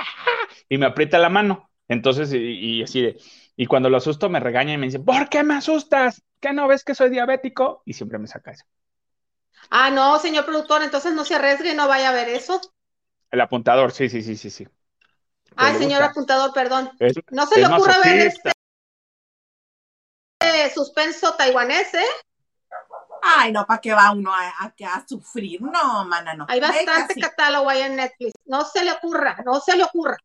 [0.69, 1.69] y me aprieta la mano.
[1.87, 3.17] Entonces, y, así de,
[3.55, 6.21] y cuando lo asusto me regaña y me dice, ¿por qué me asustas?
[6.39, 7.81] ¿Qué no ves que soy diabético?
[7.85, 8.65] Y siempre me saca eso.
[9.71, 12.61] Ah, no, señor productor, entonces no se arriesgue no vaya a ver eso.
[13.31, 14.67] El apuntador, sí, sí, sí, sí, sí.
[15.55, 16.91] Ay, señor apuntador, perdón.
[17.31, 18.51] no se le ocurra ver este
[20.73, 22.05] suspenso taiwanés, ¿eh?
[23.21, 25.61] Ay, no, ¿para qué va uno a, a, sufrir?
[25.61, 26.45] No, mana, no.
[26.47, 28.33] Hay bastante catálogo ahí en Netflix.
[28.45, 30.17] No se le ocurra, no se le ocurra.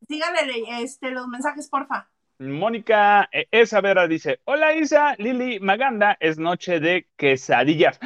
[0.00, 2.08] Díganle este, los mensajes, porfa.
[2.38, 7.98] Mónica Esa Vera dice: Hola Isa, Lili Maganda, es noche de quesadillas.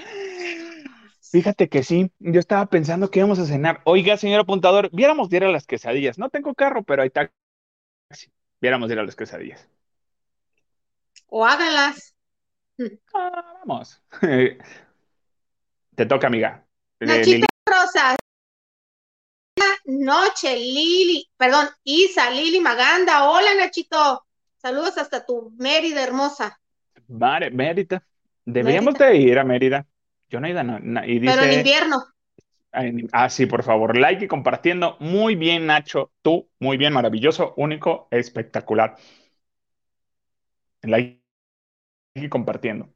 [1.33, 3.81] Fíjate que sí, yo estaba pensando que íbamos a cenar.
[3.85, 6.19] Oiga, señor apuntador, viéramos ir a las quesadillas.
[6.19, 8.31] No tengo carro, pero hay taxi.
[8.61, 9.69] Viéramos ir a las quesadillas.
[11.29, 12.15] O háganlas.
[13.15, 14.03] Ah, vamos.
[15.95, 16.65] Te toca, amiga.
[17.01, 18.17] Nachito Rosas.
[19.87, 23.31] Noche, Lili, perdón, Isa, Lili Maganda.
[23.31, 24.25] Hola, Nachito.
[24.57, 26.61] Saludos hasta tu Mérida hermosa.
[27.07, 28.03] Vale, Mérida.
[28.45, 29.87] Deberíamos de ir a Mérida.
[30.29, 30.63] Yo no he ido.
[31.07, 32.05] y Pero en invierno.
[33.13, 34.97] Ah, sí, por favor, like y compartiendo.
[35.01, 36.13] Muy bien, Nacho.
[36.21, 38.97] Tú, muy bien, maravilloso, único, espectacular.
[40.83, 41.23] Like
[42.15, 42.93] y compartiendo.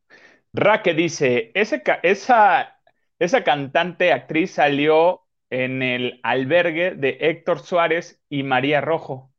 [0.52, 2.80] Raque dice, ese, esa,
[3.18, 9.32] esa cantante actriz salió en el albergue de Héctor Suárez y María Rojo.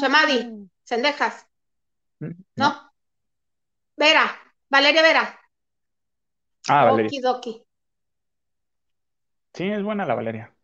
[0.00, 0.68] Chamadi, ah.
[0.84, 1.46] Sendejas.
[2.20, 2.92] Mm, ¿No?
[3.96, 4.36] Vera,
[4.68, 5.40] Valeria Vera.
[6.68, 7.08] Ah, Valeria.
[7.08, 7.64] Okidoki.
[9.54, 10.54] Sí, es buena la Valeria.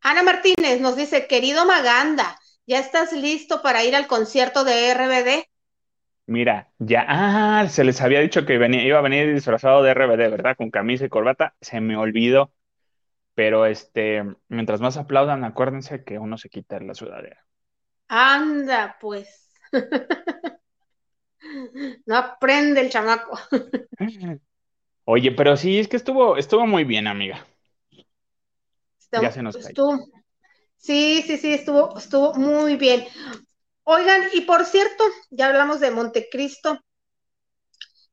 [0.00, 5.47] Ana Martínez nos dice, querido Maganda, ¿ya estás listo para ir al concierto de RBD?
[6.28, 10.28] Mira, ya, ah, se les había dicho que venía, iba a venir disfrazado de RBD,
[10.28, 10.56] ¿verdad?
[10.56, 12.52] Con camisa y corbata, se me olvidó.
[13.34, 17.46] Pero este, mientras más aplaudan, acuérdense que uno se quita la sudadera.
[18.10, 19.50] Anda, pues.
[22.06, 23.38] No aprende el chamaco.
[25.04, 27.46] Oye, pero sí, es que estuvo, estuvo muy bien, amiga.
[29.14, 29.82] Ya se nos cayó.
[29.82, 30.06] Estuvo-
[30.78, 33.06] Sí, sí, sí, estuvo, estuvo muy bien.
[33.90, 36.78] Oigan, y por cierto, ya hablamos de Montecristo.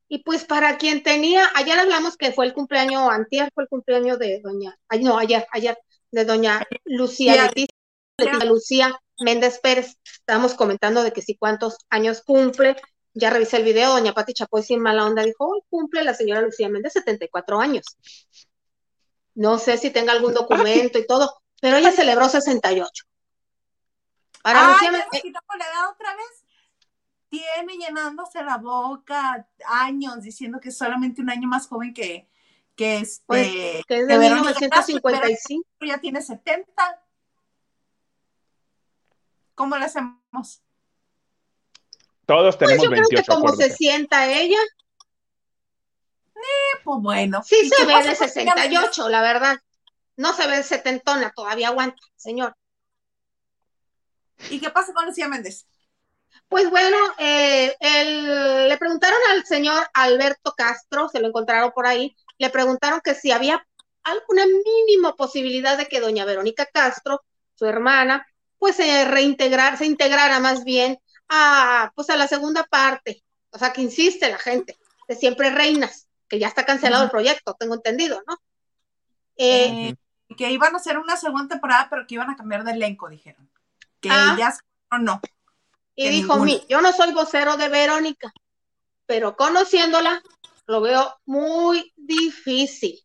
[0.07, 4.17] Y pues para quien tenía, ayer hablamos que fue el cumpleaños, antier fue el cumpleaños
[4.17, 5.77] de doña, ay, no, ayer, ayer,
[6.11, 7.67] de doña Lucía Sí, Leticia,
[8.17, 9.97] Leticia Lucía Méndez Pérez.
[10.05, 12.77] Estábamos comentando de que si cuántos años cumple.
[13.13, 16.39] Ya revisé el video, doña Pati Chapoy sin mala onda dijo, hoy cumple la señora
[16.39, 17.97] Lucía Méndez 74 años.
[19.33, 23.03] No sé si tenga algún documento y todo, pero ella celebró 68.
[24.45, 26.45] Para Ay, nos quitamos la edad otra vez.
[27.29, 32.29] Tiene llenándose la boca años diciendo que es solamente un año más joven que,
[32.75, 33.23] que este.
[33.25, 33.47] Pues,
[33.87, 35.67] que es de que Verónica Castro, 1955.
[35.79, 37.03] pero ya tiene 70.
[39.55, 40.61] ¿Cómo le hacemos?
[42.27, 44.59] Todos Pues tenemos yo creo que 28, como se sienta ella,
[46.83, 47.41] Pues bueno.
[47.43, 48.15] sí ¿Y se ve de con ella?
[48.15, 49.57] 68, la verdad.
[50.17, 52.55] No se ve setentona, todavía aguanta, señor.
[54.49, 55.67] ¿Y qué pasa con Lucía Méndez?
[56.47, 62.15] Pues bueno, eh, el- le preguntaron al señor Alberto Castro, se lo encontraron por ahí,
[62.37, 63.65] le preguntaron que si había
[64.03, 67.23] alguna mínima posibilidad de que doña Verónica Castro,
[67.55, 68.25] su hermana,
[68.59, 73.73] pues se reintegrar, se integrara más bien a, pues a la segunda parte, o sea,
[73.73, 74.77] que insiste la gente,
[75.07, 78.35] de Siempre Reinas, que ya está cancelado el proyecto, tengo entendido, ¿no?
[79.37, 79.95] Eh, Eh,
[80.37, 83.49] que iban a hacer una segunda temporada, pero que iban a cambiar de elenco, dijeron.
[84.05, 84.35] Que Ah.
[84.35, 84.59] ellas
[84.91, 85.21] no, no.
[85.95, 86.43] Y dijo, ninguno.
[86.45, 88.31] mi, yo no soy vocero de Verónica,
[89.07, 90.21] pero conociéndola,
[90.67, 92.99] lo veo muy difícil,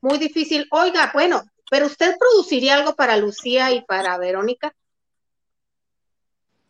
[0.00, 0.66] muy difícil.
[0.72, 4.74] Oiga, bueno, pero usted produciría algo para Lucía y para Verónica.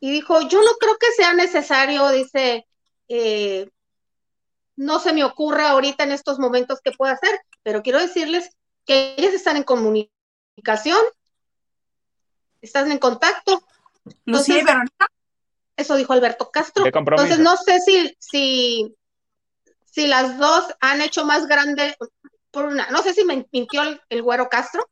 [0.01, 2.67] Y dijo, yo no creo que sea necesario, dice,
[3.09, 3.71] eh,
[4.77, 8.51] no se me ocurre ahorita en estos momentos qué puedo hacer, pero quiero decirles
[8.85, 11.01] que ellas están en comunicación,
[12.61, 13.63] están en contacto,
[14.25, 15.07] Lucía y Verónica.
[15.77, 16.85] eso dijo Alberto Castro.
[16.87, 18.97] Entonces no sé si, si,
[19.85, 21.97] si las dos han hecho más grande,
[22.51, 24.89] por una, no sé si me mintió el, el güero Castro,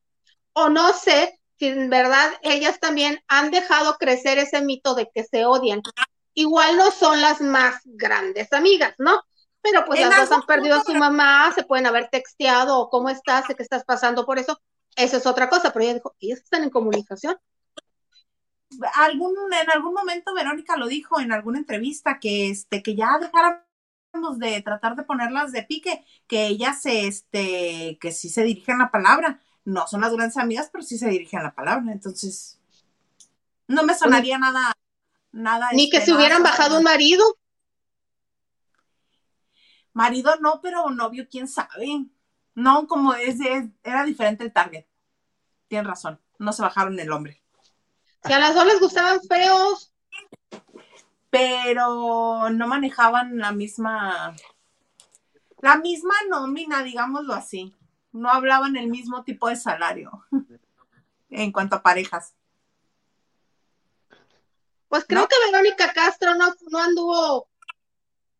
[0.52, 5.24] o no sé si en verdad ellas también han dejado crecer ese mito de que
[5.24, 5.82] se odian.
[6.34, 9.22] Igual no son las más grandes amigas, ¿no?
[9.60, 13.10] Pero pues las dos han perdido a su mamá, se pueden haber texteado o cómo
[13.10, 14.60] estás, sé que estás pasando por eso.
[14.96, 17.36] Eso es otra cosa, pero ella dijo, ellas están en comunicación.
[18.94, 24.38] Algún, en algún momento Verónica lo dijo en alguna entrevista que, este, que ya dejáramos
[24.38, 28.90] de tratar de ponerlas de pique, que ellas se, este, que sí se dirigen la
[28.90, 29.40] palabra.
[29.64, 31.92] No son las grandes amigas, pero sí se dirigen la palabra.
[31.92, 32.58] Entonces,
[33.66, 34.72] no me sonaría nada,
[35.32, 35.70] nada.
[35.72, 37.24] Ni que este, se nada hubieran bajado un marido.
[39.92, 42.06] Marido no, pero novio, quién sabe.
[42.54, 44.86] No, como es, es- era diferente el target.
[45.68, 47.42] Tienes razón, no se bajaron el hombre.
[48.24, 49.92] Si a las dos les gustaban feos,
[51.30, 54.34] Pero no manejaban la misma,
[55.60, 57.74] la misma nómina, digámoslo así.
[58.12, 60.24] No hablaban el mismo tipo de salario
[61.30, 62.34] en cuanto a parejas.
[64.88, 65.28] Pues creo ¿No?
[65.28, 67.48] que Verónica Castro no, no anduvo,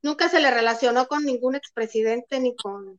[0.01, 2.99] nunca se le relacionó con ningún expresidente ni con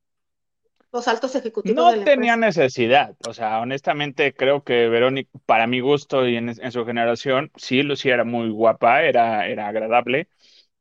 [0.91, 2.37] los altos ejecutivos No de la tenía empresa.
[2.37, 7.51] necesidad, o sea, honestamente creo que Verónica, para mi gusto y en, en su generación,
[7.57, 10.29] sí, Lucía era muy guapa, era, era agradable,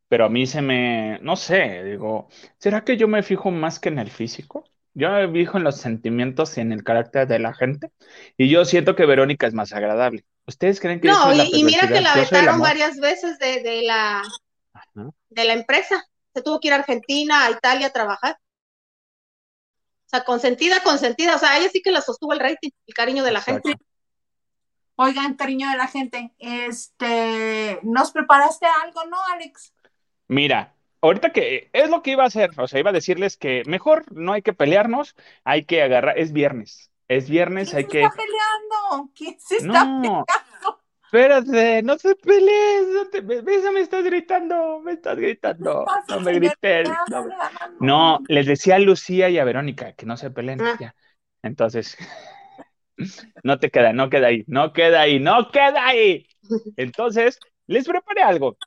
[0.08, 2.28] pero a mí se me, no sé, digo,
[2.58, 4.64] ¿será que yo me fijo más que en el físico?
[4.94, 7.92] Yo me fijo en los sentimientos y en el carácter de la gente,
[8.38, 10.24] y yo siento que Verónica es más agradable.
[10.46, 13.82] ¿Ustedes creen que No, la y, y mira que la vetaron varias veces de, de
[13.82, 14.22] la,
[14.72, 15.10] Ajá.
[15.30, 16.04] de la empresa.
[16.34, 18.38] Se tuvo que ir a Argentina, a Italia a trabajar.
[20.08, 21.36] O sea, consentida, consentida.
[21.36, 23.68] O sea, ella sí que la sostuvo el rating, el cariño de la Exacto.
[23.68, 23.84] gente.
[24.96, 29.72] Oigan, cariño de la gente, este, ¿nos preparaste algo, no, Alex?
[30.26, 33.62] Mira, ahorita que es lo que iba a hacer, o sea, iba a decirles que
[33.66, 37.88] mejor no hay que pelearnos, hay que agarrar, es viernes, es viernes, ¿Quién hay se
[37.90, 39.12] que, está peleando?
[39.14, 40.77] ¿Quién se está no, peleando?
[41.08, 46.86] Espérate, no se pelees, no te, me estás gritando, me estás gritando, no me grites.
[47.80, 50.76] No, les decía a Lucía y a Verónica que no se peleen ah.
[50.78, 50.94] ya.
[51.42, 51.96] Entonces,
[53.42, 56.26] no te queda, no queda ahí, no queda ahí, no queda ahí.
[56.76, 58.58] Entonces, les preparé algo.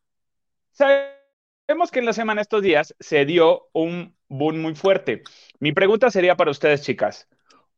[0.72, 5.22] Sabemos que en la semana estos días se dio un boom muy fuerte.
[5.60, 7.30] Mi pregunta sería para ustedes, chicas.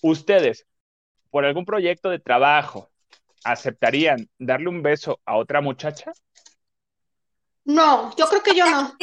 [0.01, 0.67] ¿Ustedes,
[1.31, 2.92] por algún proyecto de trabajo,
[3.43, 6.11] aceptarían darle un beso a otra muchacha?
[7.65, 8.95] No, yo creo que yo no.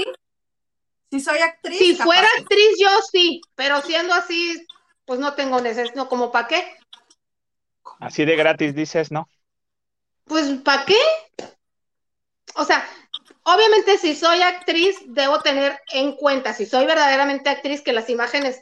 [1.11, 1.78] Si soy actriz.
[1.78, 4.66] Si fuera actriz, yo sí, pero siendo así,
[5.05, 6.76] pues no tengo necesidad, no, como para qué.
[7.99, 9.28] Así de gratis dices, ¿no?
[10.24, 10.99] Pues ¿para qué?
[12.55, 12.86] O sea,
[13.43, 18.61] obviamente si soy actriz, debo tener en cuenta, si soy verdaderamente actriz, que las imágenes,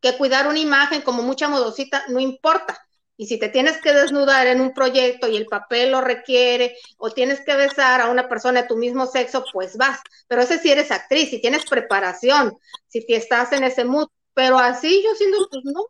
[0.00, 2.87] que cuidar una imagen como mucha modosita, no importa.
[3.18, 7.10] Y si te tienes que desnudar en un proyecto y el papel lo requiere, o
[7.10, 10.00] tienes que besar a una persona de tu mismo sexo, pues vas.
[10.28, 12.56] Pero ese si eres actriz, si tienes preparación,
[12.86, 14.06] si te estás en ese mood.
[14.34, 15.86] Pero así yo siendo, pues no.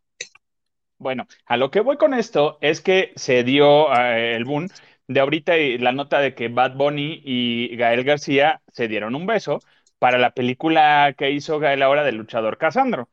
[0.97, 4.68] Bueno, a lo que voy con esto es que se dio eh, el boom
[5.07, 9.26] de ahorita y la nota de que Bad Bunny y Gael García se dieron un
[9.26, 9.61] beso
[9.99, 13.11] para la película que hizo Gael ahora del luchador Casandro,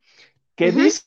[0.55, 1.01] que dice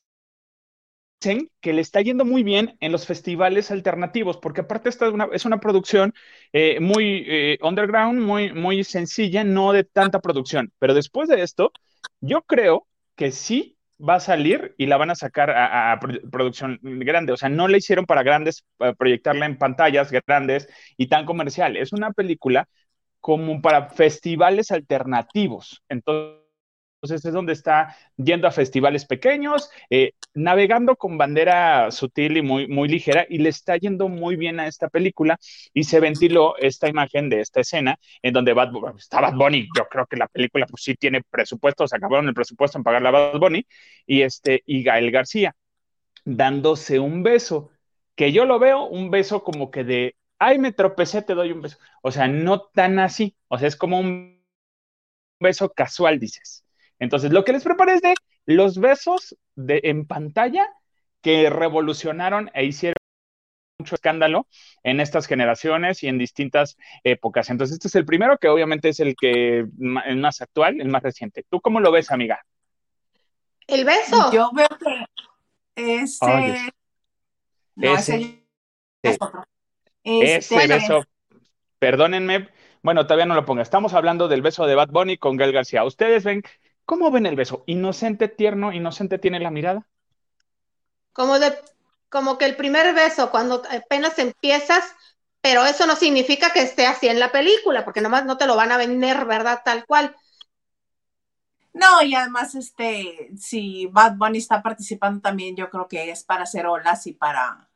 [1.21, 5.13] dicen que le está yendo muy bien en los festivales alternativos, porque aparte esta es
[5.13, 6.15] una, es una producción
[6.53, 10.73] eh, muy eh, underground, muy, muy sencilla, no de tanta producción.
[10.79, 11.73] Pero después de esto,
[12.21, 15.99] yo creo que sí va a salir y la van a sacar a,
[16.31, 17.33] producción grande.
[17.33, 21.77] O sea, no la hicieron para grandes, para proyectarla en pantallas grandes y tan comercial.
[21.77, 22.69] Es una película
[23.21, 25.83] como para festivales alternativos.
[25.89, 26.48] Entonces,
[27.01, 32.67] entonces es donde está yendo a festivales pequeños, eh, navegando con bandera sutil y muy,
[32.67, 35.39] muy ligera, y le está yendo muy bien a esta película.
[35.73, 39.69] Y se ventiló esta imagen de esta escena en donde Bad, está Bad Bunny.
[39.77, 43.09] Yo creo que la película pues sí tiene presupuesto, se acabaron el presupuesto en pagarle
[43.09, 43.65] a Bad Bunny,
[44.07, 45.55] y, este, y Gael García
[46.25, 47.71] dándose un beso,
[48.17, 51.63] que yo lo veo un beso como que de, ay, me tropecé, te doy un
[51.63, 51.79] beso.
[52.03, 54.45] O sea, no tan así, o sea, es como un
[55.41, 56.68] beso casual, dices.
[56.99, 58.15] Entonces, lo que les preparé es de
[58.47, 60.69] los besos de, en pantalla
[61.21, 62.97] que revolucionaron e hicieron
[63.79, 64.49] mucho escándalo
[64.83, 67.51] en estas generaciones y en distintas épocas.
[67.51, 71.03] Entonces, este es el primero, que obviamente es el que es más actual, el más
[71.03, 71.45] reciente.
[71.49, 72.45] ¿Tú cómo lo ves, amiga?
[73.67, 74.33] ¿El beso?
[74.33, 74.69] Yo veo
[75.77, 76.83] que ese...
[77.77, 78.45] ese,
[80.03, 81.05] ese, beso,
[81.79, 82.49] perdónenme,
[82.83, 83.63] bueno, todavía no lo ponga.
[83.63, 85.85] Estamos hablando del beso de Bad Bunny con Gael García.
[85.85, 86.43] Ustedes ven
[86.89, 87.65] ¿Cómo ven el beso?
[87.67, 89.87] ¿Inocente, tierno, inocente tiene la mirada?
[91.13, 91.53] Como de,
[92.09, 94.85] como que el primer beso, cuando apenas empiezas,
[95.43, 98.57] pero eso no significa que esté así en la película, porque nomás no te lo
[98.57, 99.61] van a vender, ¿verdad?
[99.65, 100.17] Tal cual.
[101.75, 106.45] No, y además, este, si Bad Bunny está participando también, yo creo que es para
[106.45, 107.69] hacer olas y para,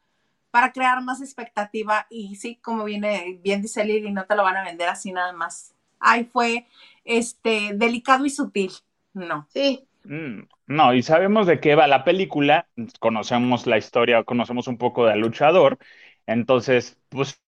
[0.51, 2.07] para crear más expectativa.
[2.11, 5.33] Y sí, como viene, bien dice Lili, no te lo van a vender así nada
[5.33, 5.75] más.
[6.01, 6.67] Ay, fue
[7.05, 8.73] este delicado y sutil.
[9.15, 9.47] No.
[9.53, 9.87] Sí.
[10.05, 15.07] Mm, no, y sabemos de qué va la película, conocemos la historia, conocemos un poco
[15.07, 15.79] del luchador,
[16.27, 17.41] entonces, pues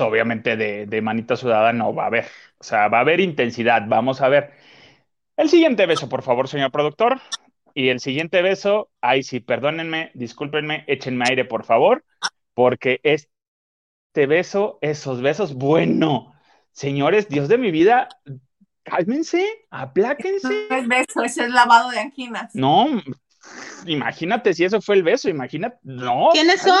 [0.00, 2.26] obviamente de, de manita sudada no va a haber,
[2.58, 4.52] o sea, va a haber intensidad, vamos a ver.
[5.36, 7.20] El siguiente beso, por favor, señor productor.
[7.74, 12.04] Y el siguiente beso, ay, sí, perdónenme, discúlpenme, échenme aire, por favor,
[12.54, 13.28] porque este
[14.26, 16.32] beso, esos besos, bueno,
[16.72, 18.08] señores, Dios de mi vida,
[18.86, 20.66] cálmense, apláquense.
[20.70, 22.54] No es beso, ese es lavado de anginas.
[22.54, 22.86] No,
[23.84, 26.30] imagínate si eso fue el beso, imagínate, no.
[26.32, 26.78] ¿Quiénes son?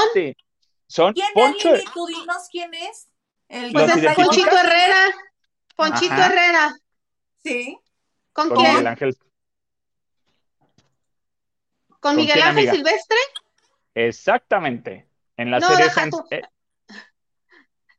[0.86, 1.74] Son ¿Quién Poncho.
[1.74, 3.08] Es, Tú dinos quién es.
[3.48, 5.14] El pues es Ponchito Herrera.
[5.74, 6.74] Ponchito Herrera.
[7.42, 7.78] Sí.
[8.32, 8.70] ¿Con, quién?
[8.70, 9.16] Miguel Ángel.
[12.00, 13.16] ¿Con, Miguel Ángel Silvestre?
[13.94, 15.08] Exactamente.
[15.36, 15.86] En la serie.
[16.30, 16.42] Eh.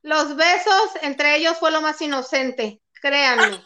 [0.01, 3.61] Los besos entre ellos fue lo más inocente, créanme.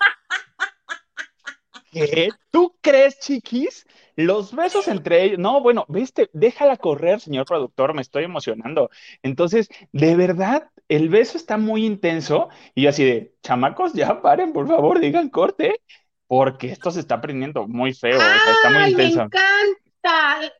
[1.92, 2.30] ¿Qué?
[2.52, 3.86] ¿Tú crees, chiquis?
[4.16, 5.40] Los besos entre ellos.
[5.40, 8.90] No, bueno, viste, déjala correr, señor productor, me estoy emocionando.
[9.24, 14.68] Entonces, de verdad, el beso está muy intenso y así de, chamacos, ya paren, por
[14.68, 15.82] favor, digan corte,
[16.28, 19.20] porque esto se está prendiendo muy feo, está muy intenso.
[19.20, 20.54] Me encanta.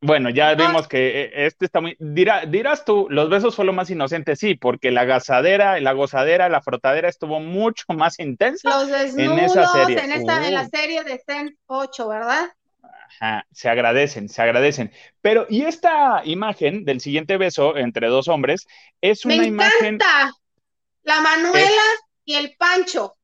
[0.00, 1.96] Bueno, ya vimos que eh, este está muy.
[1.98, 6.62] dirás tú, los besos fue lo más inocente, sí, porque la gazadera, la gozadera, la
[6.62, 9.98] frotadera estuvo mucho más intensa los desnudos, en esa serie.
[9.98, 12.48] En, esta, en la serie de Zen 8, ¿verdad?
[13.50, 14.92] se agradecen, se agradecen.
[15.20, 18.68] Pero, y esta imagen del siguiente beso entre dos hombres
[19.00, 19.94] es una Me imagen.
[19.94, 20.32] encanta.
[21.02, 21.82] La Manuela
[22.24, 23.16] y el Pancho.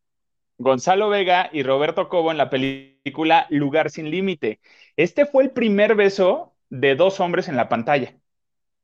[0.59, 4.61] Gonzalo Vega y Roberto Cobo en la película Lugar sin Límite.
[4.97, 8.16] Este fue el primer beso de dos hombres en la pantalla.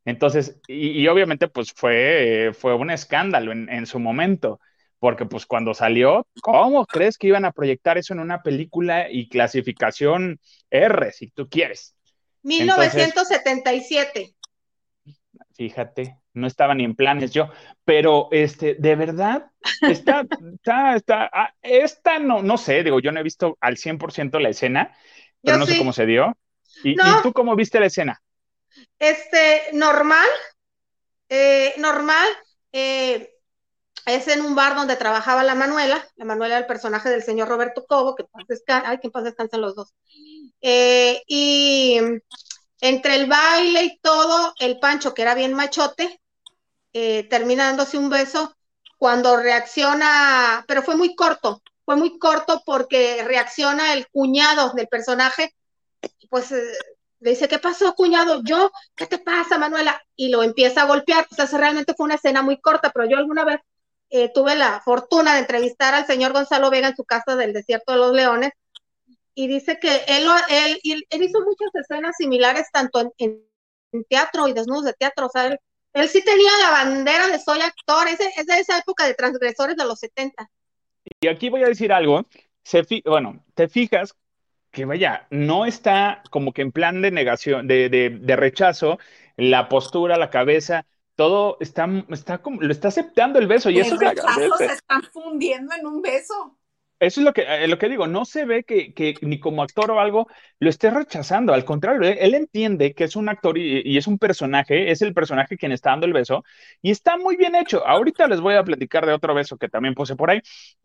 [0.04, 4.60] Entonces, y, obviamente, pues fue, fue un escándalo en, en, su momento,
[4.98, 9.28] porque pues cuando salió, ¿cómo crees que iban a proyectar eso en una película y
[9.28, 11.94] clasificación R, si tú quieres?
[12.42, 14.34] 1977.
[15.54, 17.50] fíjate, no estaba ni en planes yo,
[17.84, 19.50] pero este, de verdad,
[19.82, 20.24] está,
[20.54, 24.48] está, está, ah, esta no, no sé, digo, yo no he visto al 100% la
[24.48, 24.96] escena,
[25.42, 26.34] pero no sé cómo se dio.
[26.82, 28.20] ¿Y, ¿Y tú cómo viste la escena?
[28.98, 30.28] Este, normal,
[31.28, 32.28] eh, normal,
[32.72, 33.34] eh,
[34.06, 37.48] es en un bar donde trabajaba la Manuela, la Manuela era el personaje del señor
[37.48, 39.94] Roberto Cobo, que paz descansa, ay, que paz descansan los dos.
[40.60, 41.98] Eh, y
[42.80, 46.20] entre el baile y todo, el Pancho, que era bien machote,
[46.92, 48.56] termina dándose un beso
[48.98, 55.54] cuando reacciona, pero fue muy corto, fue muy corto porque reacciona el cuñado del personaje,
[56.30, 56.52] pues
[57.20, 58.42] le dice, ¿qué pasó, cuñado?
[58.42, 60.02] Yo, ¿qué te pasa, Manuela?
[60.16, 61.26] Y lo empieza a golpear.
[61.30, 63.60] O sea, realmente fue una escena muy corta, pero yo alguna vez
[64.08, 67.92] eh, tuve la fortuna de entrevistar al señor Gonzalo Vega en su casa del Desierto
[67.92, 68.52] de los Leones
[69.34, 73.46] y dice que él, él, él hizo muchas escenas similares tanto en,
[74.08, 75.26] teatro y desnudos de teatro.
[75.26, 75.46] O sea,
[75.92, 78.08] él, sí tenía la bandera de soy actor.
[78.08, 80.48] Es de, es de esa época de transgresores de los 70.
[81.20, 82.24] Y aquí voy a decir algo.
[82.62, 84.14] Se bueno, te fijas
[84.70, 88.98] que vaya, no está como que en plan de negación, de, de, rechazo,
[89.36, 93.70] la postura, la cabeza, todo está, está como, lo está aceptando el beso.
[93.70, 96.56] Y el rechazo se están fundiendo en un beso.
[97.00, 99.62] Eso es lo que, eh, lo que digo, no se ve que, que, ni como
[99.62, 103.80] actor o algo lo esté rechazando, al contrario, él, entiende que es un actor y,
[103.86, 106.44] y, es un personaje, es el personaje quien está dando el beso
[106.82, 107.86] y está muy bien hecho.
[107.86, 110.42] Ahorita les voy a platicar de otro beso que también puse por ahí,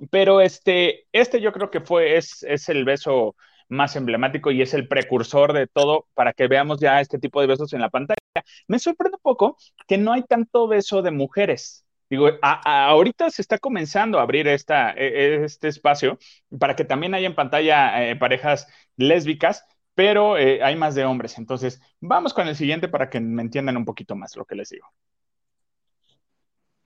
[0.09, 3.35] pero este, este yo creo que fue, es, es el beso
[3.67, 7.47] más emblemático y es el precursor de todo para que veamos ya este tipo de
[7.47, 8.19] besos en la pantalla.
[8.67, 9.57] Me sorprende un poco
[9.87, 11.85] que no hay tanto beso de mujeres.
[12.09, 16.19] Digo, ahorita se está comenzando a abrir esta, e, e, este espacio
[16.59, 21.37] para que también haya en pantalla eh, parejas lésbicas, pero eh, hay más de hombres.
[21.39, 24.69] Entonces, vamos con el siguiente para que me entiendan un poquito más lo que les
[24.69, 24.87] digo.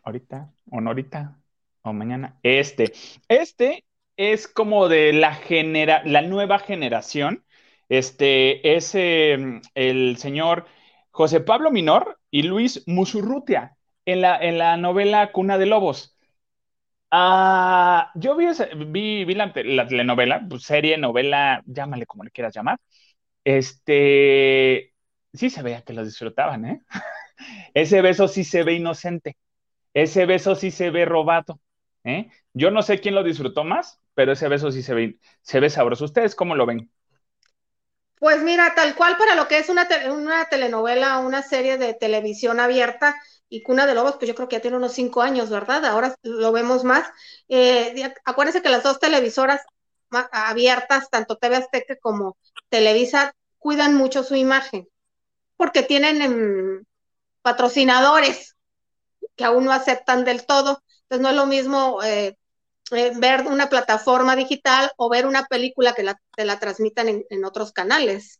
[0.03, 1.37] Ahorita, o no ahorita,
[1.81, 2.39] o mañana.
[2.43, 2.93] Este,
[3.27, 3.85] este
[4.19, 7.45] es como de la, genera la nueva generación.
[7.87, 10.65] Este es em, el señor
[11.11, 16.17] José Pablo Minor y Luis Musurrutia en la, en la novela Cuna de Lobos.
[17.11, 22.79] Ah, yo vi, vi, la, telenovela, pues, serie, novela, llámale como le quieras llamar.
[23.43, 24.93] Este,
[25.33, 26.81] sí se veía que lo disfrutaban, ¿eh?
[27.73, 29.37] Ese beso sí se ve inocente.
[29.93, 31.61] Ese beso sí se ve robado.
[32.03, 32.29] ¿eh?
[32.53, 35.69] Yo no sé quién lo disfrutó más, pero ese beso sí se ve, se ve
[35.69, 36.03] sabroso.
[36.03, 36.91] ¿Ustedes cómo lo ven?
[38.19, 42.59] Pues mira, tal cual para lo que es una, una telenovela, una serie de televisión
[42.59, 43.15] abierta
[43.47, 45.85] y Cuna de Lobos, pues yo creo que ya tiene unos cinco años, ¿verdad?
[45.85, 47.09] Ahora lo vemos más.
[47.47, 49.61] Eh, acuérdense que las dos televisoras
[50.33, 52.35] abiertas, tanto TV Azteca como
[52.67, 54.89] Televisa, cuidan mucho su imagen,
[55.55, 56.83] porque tienen em,
[57.41, 58.57] patrocinadores
[59.37, 60.83] que aún no aceptan del todo.
[61.03, 62.35] Entonces no es lo mismo eh,
[62.91, 67.45] eh, ver una plataforma digital o ver una película que la, te la transmitan en,
[67.45, 68.39] otros canales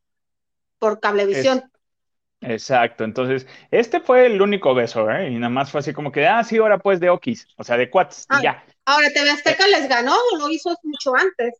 [0.78, 1.64] por cablevisión.
[2.42, 5.30] exacto, entonces este fue el único beso, ¿eh?
[5.30, 7.78] Y nada más fue así como que, ah, sí, ahora pues de Okis, o sea,
[7.78, 8.64] de Quats, y ah, ya.
[8.86, 11.54] Ahora TV Azteca les ganó, lo hizo mucho antes.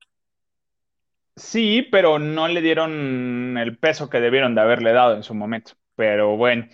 [1.36, 5.74] Sí, pero no le dieron el peso que debieron de haberle dado en su momento.
[5.96, 6.68] Pero bueno,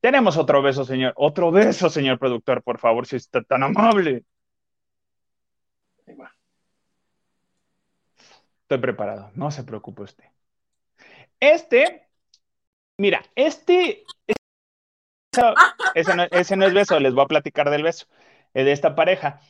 [0.00, 1.12] tenemos otro beso, señor.
[1.16, 4.24] Otro beso, señor productor, por favor, si está tan amable.
[8.62, 10.24] Estoy preparado, no se preocupe usted.
[11.40, 12.08] Este,
[12.98, 14.04] mira, este,
[15.94, 18.06] ese, no, es beso, les voy a platicar del beso,
[18.54, 19.40] eh, de esta pareja.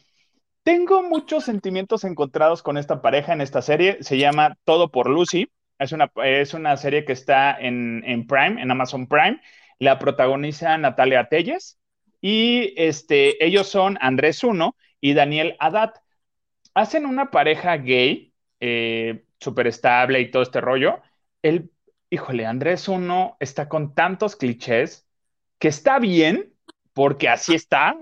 [0.63, 5.51] Tengo muchos sentimientos encontrados con esta pareja en esta serie, se llama Todo por Lucy,
[5.79, 9.41] es una, es una serie que está en, en Prime, en Amazon Prime,
[9.79, 11.79] la protagoniza Natalia Telles
[12.21, 15.95] y este, ellos son Andrés Uno y Daniel Haddad.
[16.79, 21.03] Hacen una pareja gay eh, súper estable y todo este rollo,
[21.43, 21.72] el,
[22.09, 25.05] híjole, Andrés uno está con tantos clichés
[25.59, 26.55] que está bien,
[26.93, 27.97] porque así está,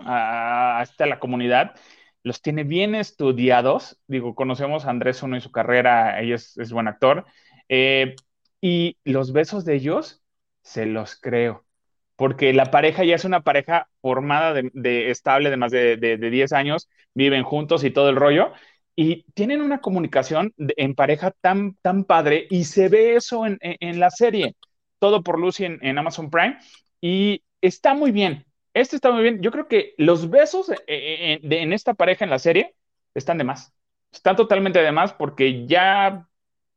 [0.78, 1.74] hasta la comunidad,
[2.22, 3.98] los tiene bien estudiados.
[4.08, 7.24] Digo, conocemos a Andrés uno y su carrera, ella es, buen actor.
[7.70, 8.14] Eh,
[8.60, 10.22] y los besos de ellos
[10.60, 11.65] se los creo,
[12.16, 16.52] porque la pareja ya es una pareja formada de, estable de más de, de, 10
[16.52, 18.52] años, viven juntos y todo el rollo,
[18.96, 24.10] y tienen una comunicación en pareja tan, tan padre y se ve eso en, la
[24.10, 24.56] serie,
[24.98, 26.58] todo por Lucy en, Amazon Prime,
[27.00, 28.46] y está muy bien.
[28.72, 29.42] Este está muy bien.
[29.42, 32.74] Yo creo que los besos eh, eh, en esta pareja en la serie
[33.14, 33.72] están de más.
[34.12, 36.26] Están totalmente de más porque ya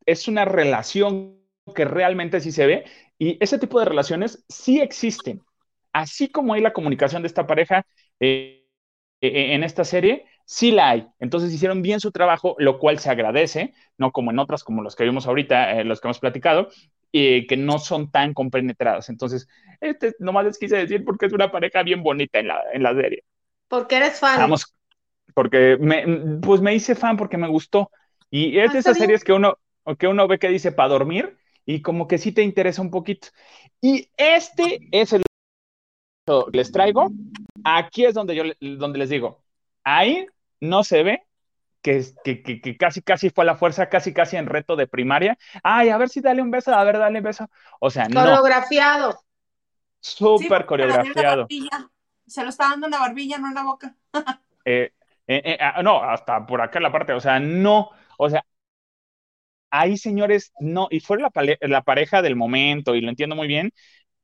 [0.05, 1.39] es una relación
[1.75, 2.85] que realmente sí se ve
[3.19, 5.43] y ese tipo de relaciones sí existen.
[5.91, 7.85] Así como hay la comunicación de esta pareja
[8.19, 8.65] eh,
[9.21, 11.07] eh, en esta serie, sí la hay.
[11.19, 14.95] Entonces hicieron bien su trabajo, lo cual se agradece, no como en otras, como los
[14.95, 16.69] que vimos ahorita, eh, los que hemos platicado,
[17.11, 19.09] y que no son tan compenetradas.
[19.09, 19.49] Entonces,
[19.81, 22.93] este nomás les quise decir porque es una pareja bien bonita en la, en la
[22.93, 23.23] serie.
[23.67, 24.39] Porque eres fan.
[24.39, 24.73] Vamos,
[25.33, 26.05] porque me,
[26.41, 27.91] pues me hice fan porque me gustó.
[28.31, 29.57] Y es de esas series que uno,
[29.97, 31.38] que uno ve que dice para dormir
[31.69, 33.27] y como que sí te interesa un poquito.
[33.79, 35.21] Y este es el
[36.25, 37.11] que les traigo.
[37.63, 38.43] Aquí es donde yo
[38.79, 39.43] donde les digo,
[39.83, 40.25] ahí
[40.59, 41.27] no se ve
[41.83, 45.37] que, que, que, casi casi fue a la fuerza, casi casi en reto de primaria.
[45.61, 47.47] Ay, a ver si dale un beso, a ver, dale un beso.
[47.79, 48.19] O sea, no.
[48.19, 49.19] Coreografiado.
[49.99, 51.47] Súper coreografiado.
[52.25, 53.95] Se lo está dando en la barbilla, no en la boca.
[54.65, 54.91] eh,
[55.27, 58.43] eh, eh, ah, no, hasta por acá en la parte, o sea, no, o sea,
[59.71, 63.71] ahí señores, no, y fue la, pareja del momento, y lo entiendo muy bien,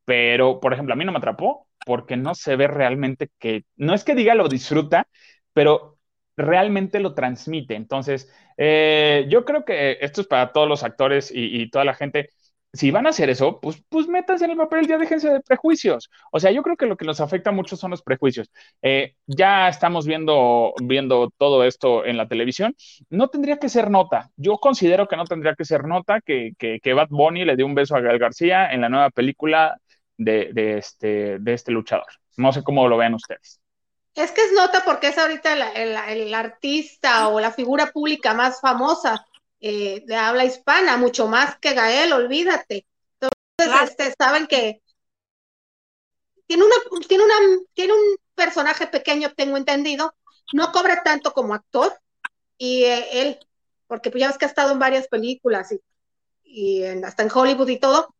[0.05, 3.93] pero, por ejemplo, a mí no me atrapó porque no se ve realmente que, no
[3.93, 5.07] es que diga lo disfruta,
[5.53, 5.99] pero
[6.37, 7.75] realmente lo transmite.
[7.75, 12.29] Entonces, eh, yo creo que esto es para todos los actores y, toda la gente
[12.75, 16.09] si van a hacer eso, pues, pues métanse en el papel, ya déjense de prejuicios.
[16.31, 18.51] O sea, yo creo que lo que nos afecta mucho son los prejuicios.
[18.81, 22.75] Eh, ya estamos viendo, viendo todo esto en la televisión.
[23.09, 24.29] No tendría que ser nota.
[24.35, 27.75] Yo considero que no tendría que ser nota que, que, Bad Bunny le dio un
[27.75, 29.77] beso a Gal García en la nueva película
[30.17, 32.07] este, de este luchador.
[32.37, 33.59] No sé cómo lo vean ustedes.
[34.15, 38.61] Es que es nota porque es ahorita el, el artista o la figura pública más
[38.61, 39.25] famosa
[39.67, 42.85] eh, de habla hispana, mucho más que Gael, olvídate.
[43.19, 44.83] Entonces, este, saben que
[46.45, 46.75] tiene, una,
[47.07, 47.33] tiene, una,
[47.73, 50.13] tiene un personaje pequeño, tengo entendido,
[50.53, 51.99] no cobra tanto como actor,
[52.59, 53.39] y eh, él,
[53.87, 55.81] porque pues ya ves que ha estado en varias películas y,
[56.43, 58.14] y hasta en Hollywood y todo,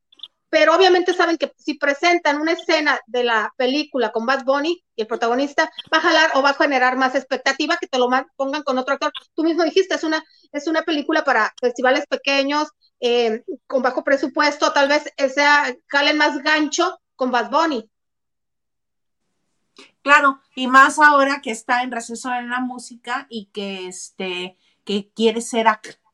[0.56, 5.02] pero obviamente saben que si presentan una escena de la película con Bad Bunny y
[5.02, 8.64] el protagonista va a jalar o va a generar más expectativa que te lo pongan
[8.64, 9.12] con otro actor.
[9.34, 12.70] Tú mismo dijiste, es una, es una película para festivales pequeños,
[13.02, 15.04] eh, con bajo presupuesto, tal vez
[15.34, 17.92] sea, jalen más gancho con Bad Bunny.
[20.04, 25.12] Claro, y más ahora que está en receso en la música y que este que
[25.14, 26.05] quiere ser actor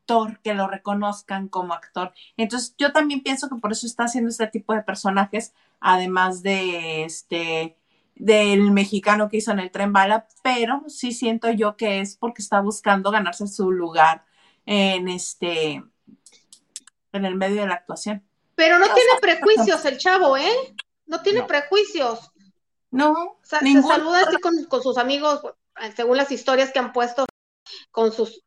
[0.42, 2.12] que lo reconozcan como actor.
[2.36, 7.04] Entonces, yo también pienso que por eso está haciendo este tipo de personajes, además de
[7.04, 7.76] este
[8.14, 12.42] del mexicano que hizo en el tren bala, pero sí siento yo que es porque
[12.42, 14.24] está buscando ganarse su lugar
[14.66, 15.82] en este
[17.12, 18.22] en el medio de la actuación.
[18.54, 20.74] Pero no tiene prejuicios el chavo, ¿eh?
[21.06, 22.30] No tiene prejuicios.
[22.90, 23.38] No.
[23.42, 25.40] se saluda así con, con sus amigos,
[25.96, 27.24] según las historias que han puesto
[27.90, 28.42] con sus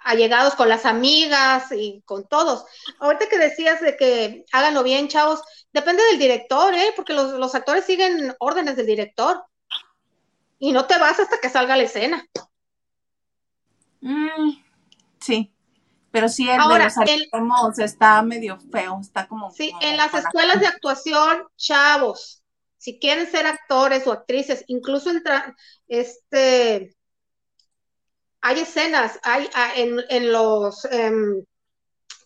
[0.00, 2.64] allegados con las amigas y con todos.
[3.00, 5.42] Ahorita que decías de que háganlo bien, chavos,
[5.72, 6.92] depende del director, ¿eh?
[6.96, 9.44] Porque los, actores siguen órdenes del director.
[10.58, 12.26] Y no te vas hasta que salga la escena.
[14.00, 14.50] Mm,
[15.20, 15.52] sí,
[16.10, 19.50] pero sí el Ahora, de los está medio feo, está como...
[19.50, 22.42] Sí, en las escuelas de actuación, chavos,
[22.76, 25.54] si quieren ser actores o actrices, incluso entrar,
[25.88, 26.96] este,
[28.40, 31.44] hay escenas, hay ah, en, los, em,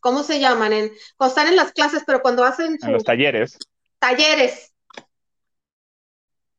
[0.01, 0.73] ¿cómo se llaman?
[0.73, 2.79] En, cuando están en las clases, pero cuando hacen...
[2.81, 3.59] en los talleres.
[3.99, 4.73] Talleres.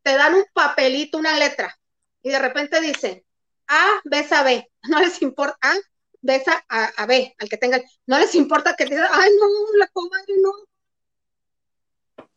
[0.02, 1.78] Te dan un papelito, una letra,
[2.22, 3.24] y de repente dicen,
[3.68, 4.70] A, besa B.
[4.90, 5.76] No les importa, A,
[6.22, 7.82] besa a, B, al que tengan.
[8.06, 10.52] No les importa que digan, ay, no, la comadre no.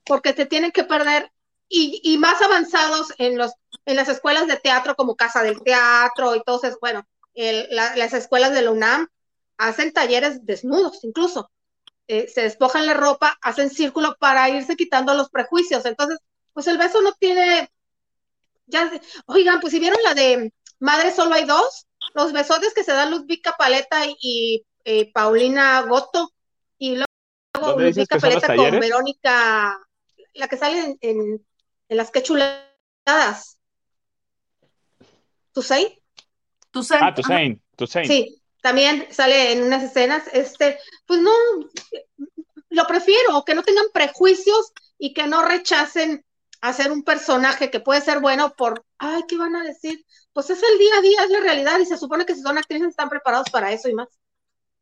[0.05, 1.33] Porque te tienen que perder
[1.69, 3.53] y, más avanzados en, los,
[3.85, 8.53] en las escuelas de teatro como Casa del Teatro y todo eso, bueno, las escuelas
[8.53, 9.09] de la UNAM
[9.59, 11.51] hacen talleres desnudos incluso.
[12.09, 15.85] Eh, se despojan la ropa, hacen círculo para irse quitando los prejuicios.
[15.87, 16.19] Entonces,
[16.53, 17.69] pues el beso no tiene,
[18.67, 18.91] ya,
[19.27, 23.11] oigan, pues si vieron la de Madre Solo hay dos, los besotes que se dan
[23.11, 26.33] Ludvika Paleta y, eh, Paulina Goto,
[26.79, 29.77] y luego Ludvika Paleta con Verónica,
[30.35, 31.45] la que sale en en
[31.89, 33.59] las que chuladas.
[35.53, 35.89] ¿Tusain?
[36.71, 37.03] Tusain.
[37.03, 37.63] Ah, Tusain,
[38.07, 41.31] Sí, también sale en unas escenas, este, pues no,
[42.71, 46.25] lo prefiero, que no tengan prejuicios y que no rechacen
[46.61, 50.05] hacer un personaje que puede ser bueno por, ay, ¿qué van a decir?
[50.33, 52.59] Pues es el día a día, es la realidad y se supone que si son
[52.59, 54.09] actrices están preparados para eso y más.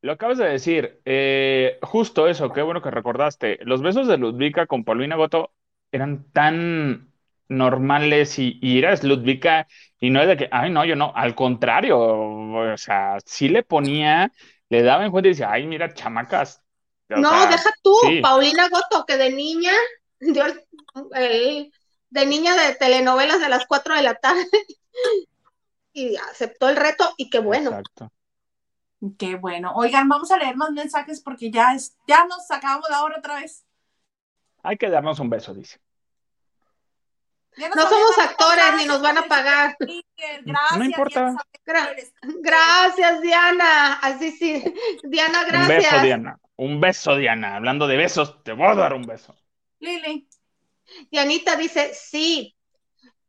[0.01, 3.59] Lo acabas de decir, eh, justo eso, qué bueno que recordaste.
[3.63, 5.53] Los besos de Ludvika con Paulina Goto
[5.95, 7.13] eran tan
[7.49, 9.69] normales y, y eras Ludvika
[10.01, 13.63] y no es de que, ay, no, yo no, al contrario, o sea, sí le
[13.63, 14.33] ponía,
[14.69, 16.63] le daba en cuenta y decía, ay, mira, chamacas.
[17.09, 19.73] no, deja tú, Paulina Goto, que de niña
[20.21, 20.45] dio
[21.15, 21.73] el,
[22.11, 24.47] de niña de telenovelas de las 4 de la tarde
[25.93, 27.71] y aceptó el reto y qué bueno.
[27.71, 28.11] Exacto.
[29.19, 29.73] Qué bueno.
[29.75, 33.37] Oigan, vamos a leer más mensajes porque ya, es, ya nos acabamos la hora otra
[33.37, 33.65] vez.
[34.63, 35.79] Hay que darnos un beso, dice.
[37.57, 39.77] No somos actores ni nos van a pagar.
[39.79, 41.37] Gracias, no importa.
[41.65, 43.95] gracias, Diana.
[43.95, 44.65] Así sí.
[45.05, 45.69] Diana, gracias.
[45.69, 46.39] Un beso, Diana.
[46.57, 47.57] Un beso, Diana.
[47.57, 49.35] Hablando de besos, te voy a dar un beso.
[49.79, 50.29] Lili.
[51.11, 52.55] Dianita dice, sí,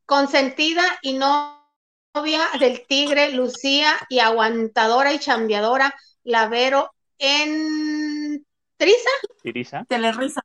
[0.05, 8.45] consentida y novia del tigre, Lucía, y aguantadora y chambeadora, Lavero en
[8.78, 9.09] Trisa.
[9.41, 9.86] Tirisa.
[9.88, 10.41] Telerisa.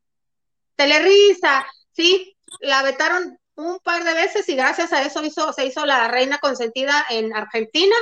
[0.77, 5.85] Telerisa, sí, la vetaron un par de veces y gracias a eso hizo, se hizo
[5.85, 7.95] la reina consentida en Argentina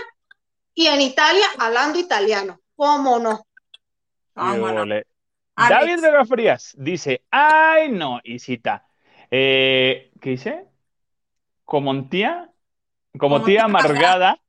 [0.75, 2.61] y en Italia hablando italiano.
[2.77, 3.45] ¿Cómo no?
[4.35, 8.87] Ah, David Vega Frías dice, ay no, y cita,
[9.31, 10.65] eh, ¿qué dice?
[11.65, 12.51] Como tía,
[13.19, 14.41] como, tía amargada,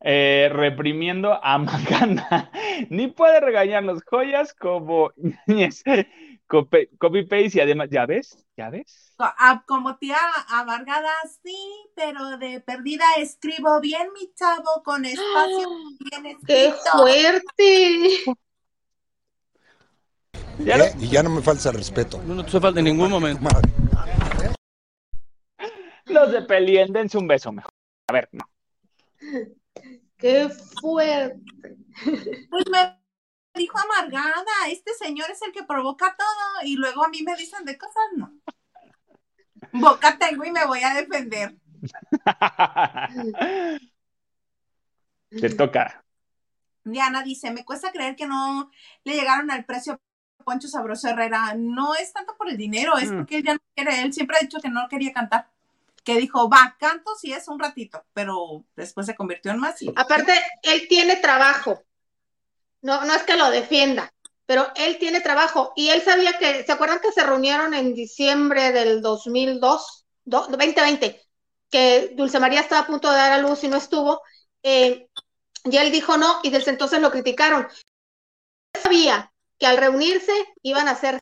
[0.00, 2.50] eh, reprimiendo a Maganda.
[2.90, 5.10] Ni puede regañar las joyas como
[6.48, 8.44] copy, paste y además, ¿ya ves?
[8.56, 9.14] ¿Ya ves?
[9.18, 10.18] Ah, como tía
[10.48, 11.56] amargada, sí,
[11.94, 15.68] pero de perdida escribo bien, mi chavo, con espacio
[16.00, 18.34] bien ¡Qué fuerte!
[20.60, 22.20] Y ya no me falta respeto.
[22.24, 23.48] No, no te falta en ningún momento.
[26.06, 27.70] Los de Pelien, dense un beso mejor.
[28.08, 28.44] A ver, no.
[30.16, 30.48] Qué
[30.80, 31.76] fuerte.
[32.50, 32.98] Pues me
[33.58, 37.66] dijo amargada, este señor es el que provoca todo y luego a mí me dicen
[37.66, 38.32] de cosas, no.
[39.72, 41.54] Boca tengo y me voy a defender.
[45.30, 46.02] Te toca.
[46.84, 48.70] Diana dice, me cuesta creer que no
[49.04, 50.00] le llegaron al precio
[50.44, 53.16] Poncho Sabroso Herrera no es tanto por el dinero, es mm.
[53.18, 55.50] porque él ya no quiere, él siempre ha dicho que no quería cantar.
[56.02, 59.76] Que dijo, va, canto si es un ratito, pero después se convirtió en más.
[59.94, 60.32] Aparte,
[60.62, 61.84] él tiene trabajo.
[62.82, 64.12] No, no es que lo defienda,
[64.46, 68.72] pero él tiene trabajo y él sabía que, ¿se acuerdan que se reunieron en diciembre
[68.72, 71.22] del 2002, 2020?
[71.70, 74.22] Que Dulce María estaba a punto de dar a luz y no estuvo.
[74.62, 75.08] Eh,
[75.64, 77.68] y él dijo no y desde entonces lo criticaron.
[78.80, 81.20] Sabía que al reunirse iban a hacer,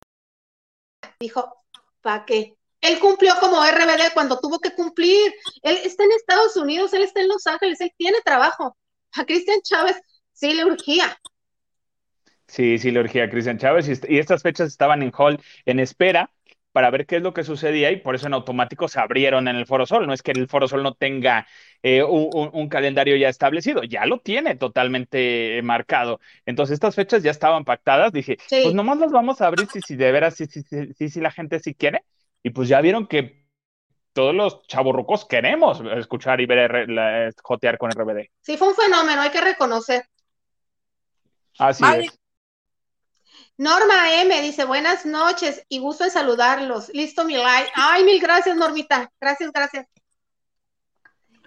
[1.19, 1.65] dijo,
[2.03, 2.57] ¿para qué?
[2.81, 5.35] Él cumplió como RBD cuando tuvo que cumplir.
[5.63, 8.77] Él está en Estados Unidos, él está en Los Ángeles, él tiene trabajo.
[9.13, 9.97] A Cristian Chávez
[10.33, 11.19] sí le urgía.
[12.47, 15.81] Sí, sí le urgía a Cristian Chávez y, y estas fechas estaban en hall en
[15.81, 16.31] espera
[16.77, 19.57] para ver qué es lo que sucedía y por eso en automático se abrieron en
[19.57, 20.07] el Foro Sol.
[20.07, 21.47] No es que el Foro Sol no tenga
[21.83, 26.21] eh, un, calendario ya establecido, ya lo tiene totalmente marcado.
[26.45, 28.13] Entonces estas fechas ya estaban pactadas.
[28.13, 31.21] Dije, pues nomás las vamos a abrir si, si de veras, si, si, si, si
[31.23, 32.05] la gente sí quiere.
[32.43, 33.47] Y pues ya vieron que
[34.13, 38.29] todos los chavorrucos queremos escuchar y ver la, jotear con RBD.
[38.43, 40.05] Sí, fue un fenómeno, hay que reconocer.
[41.59, 42.21] Así es.
[43.59, 46.91] Norma M dice, buenas noches y gusto en saludarlos.
[46.91, 47.71] Listo mi like.
[47.75, 49.11] Ay, mil gracias, Normita.
[49.19, 49.87] Gracias, gracias.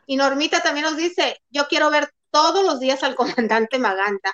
[0.08, 4.34] Y Normita también nos dice, yo quiero ver todos los días al comandante Maganta.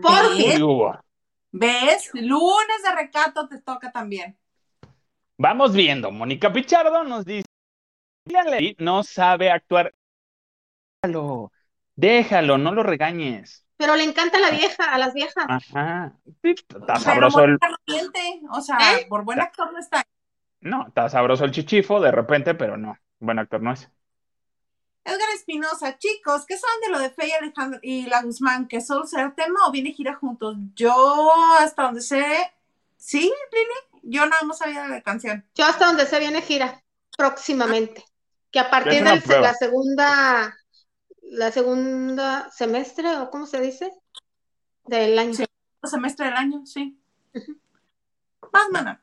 [0.00, 0.64] Por fin.
[1.52, 2.10] ¿Ves?
[2.14, 4.38] Lunes de recato te toca también.
[5.36, 6.10] Vamos viendo.
[6.10, 7.46] Mónica Pichardo nos dice,
[8.78, 9.92] no sabe actuar.
[11.02, 11.52] Déjalo,
[11.96, 15.46] déjalo, no lo regañes pero le encanta a la vieja, a las viejas.
[15.48, 16.12] Ajá.
[16.42, 17.58] está sabroso el.
[18.52, 19.06] O sea, ¿Eh?
[19.08, 20.04] por buen actor no está.
[20.60, 23.88] No, está sabroso el chichifo de repente, pero no, buen actor no es.
[25.02, 28.68] Edgar Espinosa, chicos, ¿qué son de lo de Fey Alejandro y la Guzmán?
[28.68, 30.58] ¿Que solo será tema o viene gira juntos?
[30.76, 32.22] Yo, hasta donde sé,
[32.98, 35.42] sí, Lili, yo nada más sabía de la canción.
[35.54, 36.82] Yo hasta donde sé viene gira
[37.16, 38.04] próximamente.
[38.50, 40.54] Que a partir de la segunda
[41.30, 43.92] la segunda semestre o cómo se dice
[44.84, 45.34] del año.
[45.34, 45.44] Sí,
[45.84, 47.00] semestre del año, sí.
[48.52, 49.02] Más mana.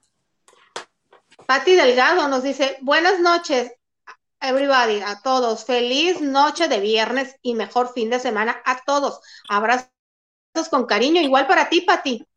[1.45, 3.71] Patti Delgado nos dice, buenas noches,
[4.41, 5.63] everybody, a todos.
[5.65, 9.21] Feliz noche de viernes y mejor fin de semana a todos.
[9.47, 9.89] Abrazos
[10.69, 12.27] con cariño, igual para ti, Patti.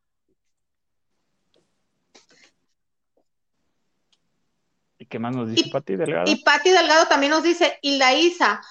[5.09, 6.31] ¿Qué más nos dice y, Pati Delgado?
[6.31, 8.63] Y Pati Delgado también nos dice, y la Isa,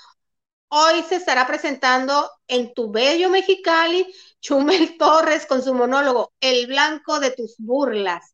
[0.70, 4.08] hoy se estará presentando en tu bello Mexicali,
[4.40, 8.34] Chumel Torres con su monólogo, El blanco de tus burlas.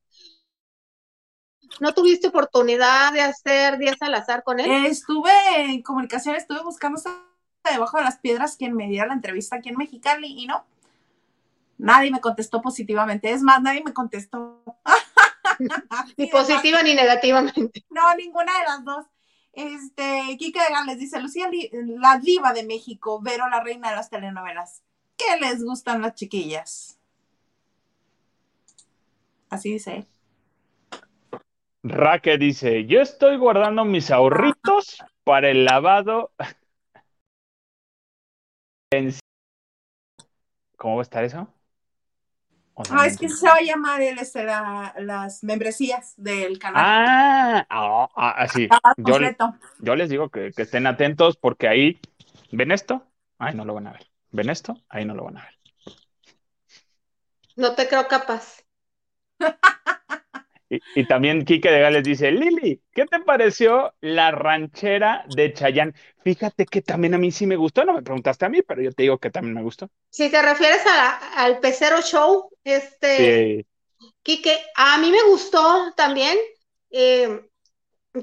[1.79, 4.85] ¿No tuviste oportunidad de hacer Díaz Salazar con él?
[4.85, 7.01] Estuve en comunicación, estuve buscando
[7.63, 10.63] debajo de las piedras quien me diera la entrevista aquí en Mexicali y no,
[11.77, 13.31] nadie me contestó positivamente.
[13.31, 14.63] Es más, nadie me contestó.
[16.17, 17.85] ni positiva ni negativamente.
[17.89, 19.05] No, ninguna de las dos.
[19.55, 24.09] Este, Kike de les dice, Lucía, la diva de México, Vero, la reina de las
[24.09, 24.83] telenovelas.
[25.15, 26.99] ¿Qué les gustan las chiquillas?
[29.49, 30.05] Así dice
[31.83, 36.31] Raque dice, yo estoy guardando mis ahorritos para el lavado.
[40.77, 41.54] ¿Cómo va a estar eso?
[42.89, 46.83] Ah, es que se va a llamar el, este, las membresías del canal.
[46.85, 48.67] Ah, así.
[48.69, 49.17] Ah, yo,
[49.79, 51.99] yo, les digo que, estén atentos porque ahí,
[52.51, 53.07] ¿ven esto?
[53.39, 54.07] Ahí no lo van a ver.
[54.31, 54.75] ¿Ven esto?
[54.89, 55.53] Ahí no lo van a ver.
[57.55, 58.63] No te creo capaz.
[60.67, 65.93] Y, también Quique de Gales dice, Lili, ¿qué te pareció la ranchera de Chayán?
[66.23, 68.91] Fíjate que también a mí sí me gustó, no me preguntaste a mí, pero yo
[68.91, 69.89] te digo que también me gustó.
[70.09, 70.81] Si te refieres
[71.35, 73.67] al pecero show, este,
[74.23, 76.35] Quique, a mí me gustó también.
[76.89, 77.41] Eh,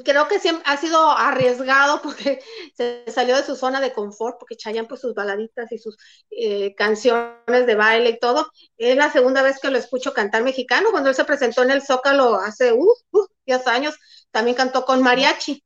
[0.04, 2.40] creo que siempre ha sido arriesgado porque
[2.76, 5.96] se salió de su zona de confort, porque Chayanne pues sus baladitas y sus
[6.30, 8.50] eh, canciones de baile y todo.
[8.76, 11.82] Es la segunda vez que lo escucho cantar mexicano, cuando él se presentó en el
[11.82, 13.98] Zócalo hace uh, uh, 10 años,
[14.30, 15.62] también cantó con mariachi.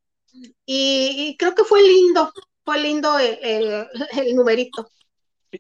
[0.67, 2.31] Y, creo que fue lindo,
[2.65, 3.87] fue lindo el,
[4.35, 4.91] numerito.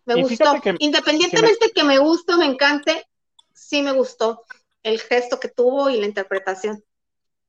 [0.05, 0.55] Me gustó.
[0.79, 3.07] Independientemente que me guste o me encante,
[3.55, 4.45] sí me gustó
[4.83, 6.85] el gesto que tuvo y la interpretación.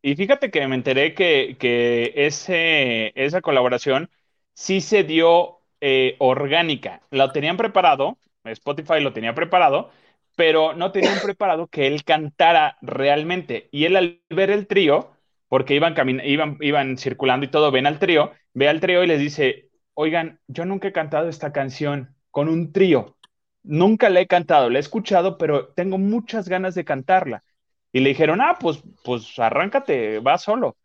[0.02, 4.10] Y fíjate que me enteré que, que ese, esa colaboración
[4.54, 7.02] sí se dio eh, orgánica.
[7.12, 9.90] Lo tenían preparado, Spotify lo tenía preparado,
[10.36, 13.68] pero no tenían preparado que él cantara realmente.
[13.72, 15.12] Y él al ver el trío,
[15.50, 19.20] porque iban, iban, iban circulando y todo, ven al trío, ve al trío y les
[19.20, 23.18] dice, oigan, yo nunca he cantado esta canción con un trío.
[23.64, 27.44] Nunca la he cantado, la he escuchado, pero tengo muchas ganas de cantarla.
[27.92, 30.78] Y le dijeron, ah, pues, pues arráncate, va solo,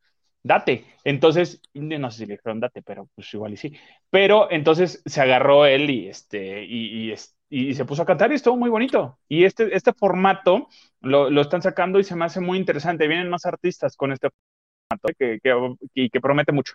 [0.42, 0.86] date.
[1.04, 3.76] Entonces, no sé si le dijeron date, pero pues igual y sí.
[4.10, 7.12] Pero entonces se agarró él y, este, y,
[7.48, 9.18] y, se puso a cantar y estuvo muy bonito.
[9.28, 10.68] Y este, este formato
[11.00, 13.08] lo, lo, están sacando y se me hace muy interesante.
[13.08, 14.28] Vienen más artistas con este
[14.88, 16.74] formato que, que, que promete mucho.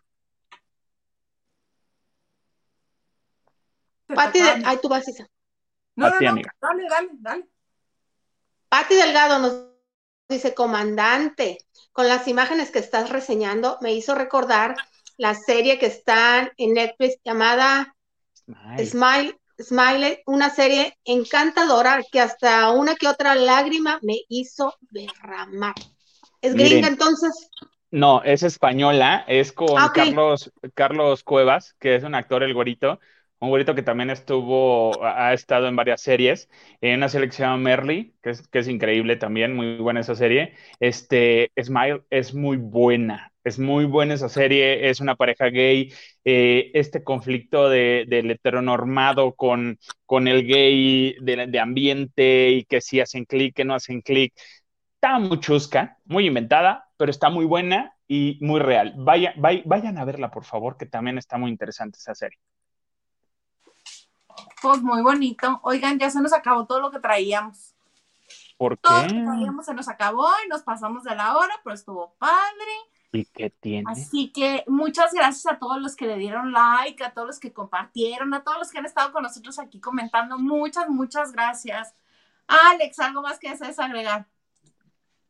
[4.07, 5.05] Pati, ay, tú vas,
[5.95, 7.47] No, no, no, dale, dale, dale.
[8.69, 9.76] Pati Delgado nos
[10.29, 11.59] dice comandante,
[11.91, 14.75] con las imágenes que estás reseñando, me hizo recordar
[15.17, 17.95] la serie que está en Netflix llamada
[18.77, 19.37] Smile.
[19.59, 25.73] Smile, una serie encantadora que hasta una que otra lágrima me hizo derramar.
[26.41, 27.49] ¿Es gringa entonces?
[27.89, 32.99] No, es española, es con ah, Carlos, Carlos Cuevas, que es un actor, el gorito,
[33.39, 36.49] un güerito que también estuvo, ha estado en varias series,
[36.81, 39.99] en una serie que se llama Merly, que es, que es increíble también, muy buena
[40.01, 40.53] esa serie.
[40.79, 45.93] Este, Smile es muy buena, es muy buena esa serie, es una pareja gay,
[46.25, 52.81] eh, este conflicto de, del heteronormado con, con el gay de, de ambiente y que
[52.81, 54.33] si hacen clic, que no hacen clic,
[54.95, 58.95] está muy chusca, muy inventada, pero está muy buena y muy real.
[58.97, 62.39] vayan a verla, por favor, que también está muy interesante esa serie.
[64.61, 65.59] Pues muy bonito.
[65.63, 67.75] Oigan, ya se nos acabó todo lo que traíamos.
[68.57, 68.81] ¿Por qué?
[68.81, 72.15] Todo lo que traíamos se nos acabó y nos pasamos de la hora, pero estuvo
[72.17, 72.71] padre.
[73.11, 73.89] ¿Y qué tiene?
[73.89, 77.53] Así que muchas gracias a todos los que le dieron like, a todos los que
[77.53, 80.37] compartieron, a todos los que han estado con nosotros aquí comentando.
[80.37, 81.93] Muchas, muchas gracias.
[82.47, 84.27] Alex, ¿algo más que desees agregar?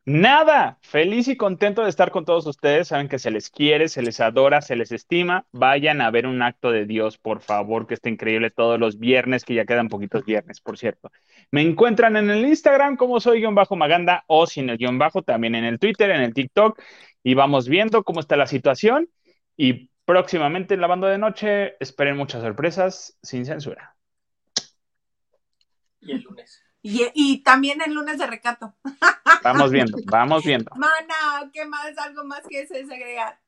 [0.10, 2.88] Nada, feliz y contento de estar con todos ustedes.
[2.88, 5.46] Saben que se les quiere, se les adora, se les estima.
[5.52, 9.44] Vayan a ver un acto de Dios, por favor, que está increíble todos los viernes,
[9.44, 11.12] que ya quedan poquitos viernes, por cierto.
[11.52, 15.24] Me encuentran en el Instagram como soy guion bajo Maganda o sin el guion bajo,
[15.24, 16.82] también en el Twitter, en el TikTok.
[17.22, 19.10] Y vamos viendo cómo está la situación.
[19.58, 23.98] Y próximamente en la banda de noche, esperen muchas sorpresas sin censura.
[26.00, 26.67] Y el lunes.
[26.90, 28.74] Y, también el lunes de recato.
[29.44, 30.72] Vamos viendo, vamos viendo.
[30.76, 31.98] Mana, ¿qué más?
[31.98, 33.40] ¿Algo más que se agregar?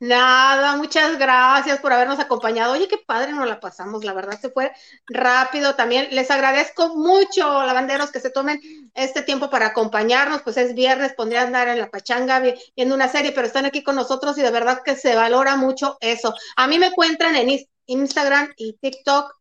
[0.00, 2.72] Nada, muchas gracias por habernos acompañado.
[2.72, 4.72] Oye, qué padre nos la pasamos, la verdad se fue
[5.06, 6.08] rápido también.
[6.12, 8.60] Les agradezco mucho, lavanderos, que se tomen
[8.94, 10.42] este tiempo para acompañarnos.
[10.42, 12.40] Pues es viernes, pondría andar en la pachanga
[12.76, 15.98] viendo una serie, pero están aquí con nosotros y de verdad que se valora mucho
[16.00, 16.34] eso.
[16.56, 19.34] A mí me encuentran en Instagram y TikTok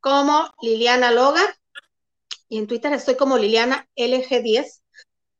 [0.00, 1.54] como Liliana Logar
[2.54, 4.80] y en Twitter estoy como Liliana LG10.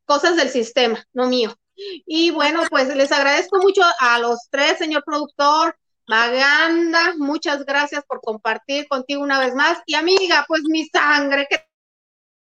[0.04, 1.56] Cosas del sistema, no mío.
[1.76, 5.78] Y bueno, pues les agradezco mucho a los tres, señor productor.
[6.08, 9.78] Maganda, muchas gracias por compartir contigo una vez más.
[9.86, 11.64] Y amiga, pues mi sangre, ¿qué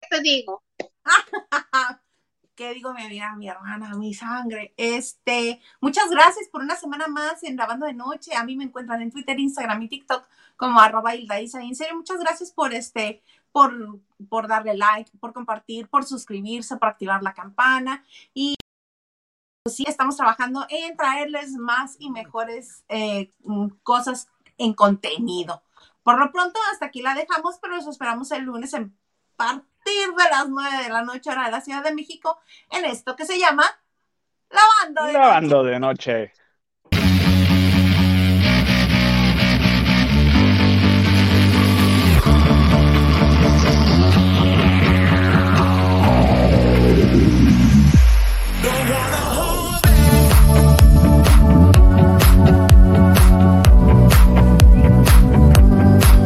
[0.09, 0.63] te digo?
[2.55, 4.73] ¿Qué digo mi amiga, mi hermana, mi sangre?
[4.77, 8.33] Este, muchas gracias por una semana más en Lavando de Noche.
[8.33, 10.25] A mí me encuentran en Twitter, Instagram y TikTok
[10.55, 13.21] como arroba Hilda En serio, muchas gracias por este,
[13.55, 13.73] por,
[14.27, 18.03] por darle like, por compartir, por suscribirse, por activar la campana.
[18.33, 18.55] Y
[19.65, 24.27] sí estamos trabajando en traerles más y mejores eh, mm, cosas
[24.57, 25.63] en contenido.
[26.03, 28.93] Por lo pronto, hasta aquí la dejamos, pero los esperamos el lunes en
[29.37, 29.63] partir
[30.17, 32.37] de las nueve de la noche hora de la Ciudad de México
[32.71, 33.63] en esto que se llama
[34.49, 36.33] Lavando de Lavando de noche.